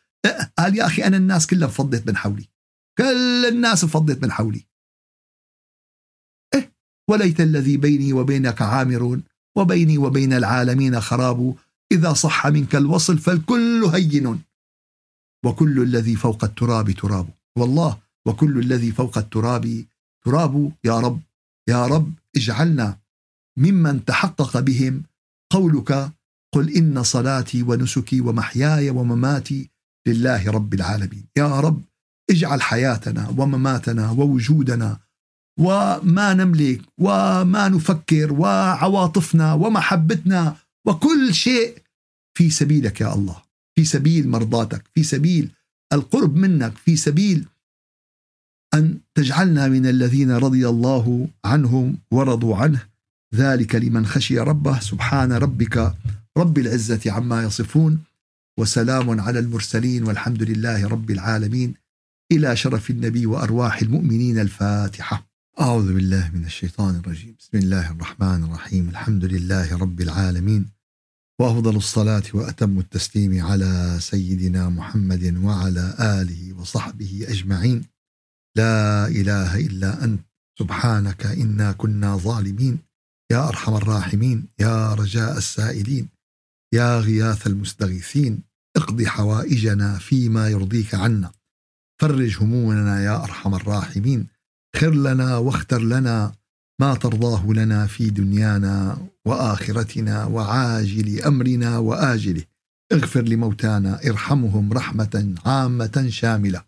قال 0.58 0.78
يا 0.78 0.86
أخي 0.86 1.04
أنا 1.04 1.18
الناس 1.18 1.48
كلها 1.48 1.68
فضت 1.68 2.08
من 2.08 2.18
حولي. 2.18 2.48
كل 2.98 3.46
الناس 3.46 3.86
فضت 3.86 4.24
من 4.24 4.32
حولي. 4.32 4.66
إيه 6.56 6.72
وليت 7.10 7.42
الذي 7.42 7.78
بيني 7.78 8.14
وبينك 8.14 8.62
عامر 8.62 9.22
وبيني 9.56 9.98
وبين 9.98 10.34
العالمين 10.34 11.02
خراب. 11.02 11.56
إذا 11.92 12.14
صح 12.14 12.48
منك 12.48 12.76
الوصل 12.76 13.18
فالكل 13.18 13.84
هين. 13.94 14.44
وكل 15.46 15.82
الذي 15.82 16.16
فوق 16.16 16.44
التراب 16.44 16.92
تراب. 16.92 17.30
والله 17.58 18.00
وكل 18.26 18.60
الذي 18.60 18.92
فوق 18.92 19.18
التراب 19.18 19.86
تراب. 20.26 20.72
يا 20.84 21.00
رب 21.00 21.22
يا 21.68 21.88
رب 21.88 22.14
اجعلنا 22.36 22.98
ممن 23.58 24.06
تحقق 24.06 24.60
بهم 24.60 25.04
قولك. 25.54 26.12
قل 26.54 26.70
إن 26.76 27.04
صلاتي 27.04 27.64
ونسكي 27.64 28.22
ومحياي 28.22 28.90
ومماتي 28.90 29.71
لله 30.08 30.52
رب 30.52 30.74
العالمين. 30.74 31.26
يا 31.38 31.60
رب 31.60 31.82
اجعل 32.30 32.62
حياتنا 32.62 33.30
ومماتنا 33.38 34.10
ووجودنا 34.10 35.00
وما 35.60 36.34
نملك 36.34 36.82
وما 36.98 37.68
نفكر 37.70 38.34
وعواطفنا 38.34 39.54
ومحبتنا 39.54 40.56
وكل 40.88 41.34
شيء 41.34 41.78
في 42.38 42.50
سبيلك 42.50 43.02
يا 43.02 43.14
الله. 43.14 43.42
في 43.76 43.86
سبيل 43.86 44.30
مرضاتك 44.30 44.84
في 44.96 45.04
سبيل 45.04 45.52
القرب 45.94 46.36
منك 46.36 46.78
في 46.78 46.96
سبيل 46.96 47.46
أن 48.74 49.00
تجعلنا 49.16 49.68
من 49.68 49.86
الذين 49.86 50.32
رضي 50.32 50.70
الله 50.70 51.28
عنهم 51.46 51.98
ورضوا 52.12 52.56
عنه. 52.56 52.88
ذلك 53.36 53.76
لمن 53.76 54.06
خشي 54.06 54.40
ربه. 54.40 54.80
سبحان 54.80 55.34
ربك 55.34 55.96
رب 56.38 56.58
العزة 56.58 57.12
عما 57.12 57.44
يصفون. 57.44 58.04
وسلام 58.62 59.22
على 59.22 59.40
المرسلين 59.40 60.04
والحمد 60.04 60.44
لله 60.44 60.88
رب 60.88 61.12
العالمين. 61.12 61.74
إلى 62.32 62.56
شرف 62.56 62.90
النبي 62.90 63.26
وأرواح 63.26 63.82
المؤمنين 63.82 64.40
الفاتحة. 64.40 65.28
أعوذ 65.60 65.94
بالله 65.94 66.32
من 66.34 66.46
الشيطان 66.46 66.96
الرجيم، 66.96 67.36
بسم 67.40 67.58
الله 67.58 67.92
الرحمن 67.92 68.44
الرحيم، 68.44 68.90
الحمد 68.90 69.26
لله 69.26 69.78
رب 69.78 70.02
العالمين. 70.02 70.66
وأفضل 71.42 71.76
الصلاة 71.76 72.24
وأتم 72.34 72.80
التسليم 72.80 73.46
على 73.46 73.98
سيدنا 74.00 74.70
محمد 74.70 75.38
وعلى 75.44 75.96
آله 76.00 76.54
وصحبه 76.54 77.26
أجمعين. 77.28 77.84
لا 78.58 79.08
إله 79.08 79.58
إلا 79.58 80.04
أنت. 80.04 80.22
سبحانك 80.60 81.26
إنا 81.26 81.72
كنا 81.72 82.18
ظالمين. 82.18 82.80
يا 83.32 83.48
أرحم 83.48 83.74
الراحمين. 83.76 84.48
يا 84.60 84.94
رجاء 84.94 85.38
السائلين. 85.38 86.10
يا 86.74 87.00
غياث 87.00 87.48
المستغيثين. 87.48 88.51
اقض 88.78 89.04
حوائجنا 89.04 89.98
فيما 89.98 90.50
يرضيك 90.50 90.96
عنا. 90.96 91.32
فرج 92.02 92.38
همومنا 92.42 93.04
يا 93.04 93.24
أرحم 93.24 93.56
الراحمين. 93.56 94.28
خر 94.76 94.94
لنا 94.94 95.38
واختر 95.38 95.82
لنا 95.82 96.34
ما 96.82 96.96
ترضاه 96.96 97.48
لنا 97.48 97.88
في 97.88 98.10
دنيانا 98.10 99.08
وآخرتنا 99.26 100.26
وعاجل 100.26 101.22
أمرنا 101.22 101.78
وآجله. 101.78 102.44
اغفر 102.92 103.22
لموتانا 103.22 104.00
ارحمهم 104.08 104.74
رحمة 104.74 105.36
عامة 105.46 106.08
شاملة. 106.10 106.64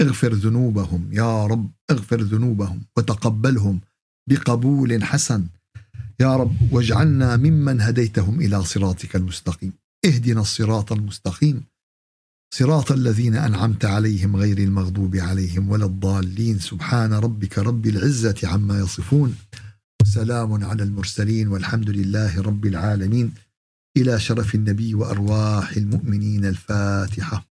اغفر 0.00 0.34
ذنوبهم 0.34 1.08
يا 1.12 1.46
رب 1.46 1.70
اغفر 1.90 2.22
ذنوبهم 2.22 2.82
وتقبلهم 2.96 3.80
بقبول 4.30 5.04
حسن. 5.04 5.46
يا 6.20 6.36
رب 6.36 6.56
واجعلنا 6.72 7.36
ممن 7.36 7.80
هديتهم 7.80 8.40
إلى 8.40 8.64
صراطك 8.64 9.16
المستقيم. 9.16 9.72
اهدنا 10.04 10.40
الصراط 10.40 10.92
المستقيم. 10.92 11.64
صراط 12.54 12.92
الذين 12.92 13.36
أنعمت 13.36 13.84
عليهم 13.84 14.36
غير 14.36 14.58
المغضوب 14.58 15.16
عليهم 15.16 15.70
ولا 15.70 15.84
الضالين. 15.84 16.58
سبحان 16.58 17.12
ربك 17.12 17.58
رب 17.58 17.86
العزة 17.86 18.36
عما 18.44 18.78
يصفون. 18.78 19.36
وسلام 20.02 20.64
على 20.64 20.82
المرسلين 20.82 21.48
والحمد 21.48 21.90
لله 21.90 22.40
رب 22.42 22.66
العالمين. 22.66 23.34
إلى 23.96 24.20
شرف 24.20 24.54
النبي 24.54 24.94
وأرواح 24.94 25.76
المؤمنين 25.76 26.44
الفاتحة. 26.44 27.47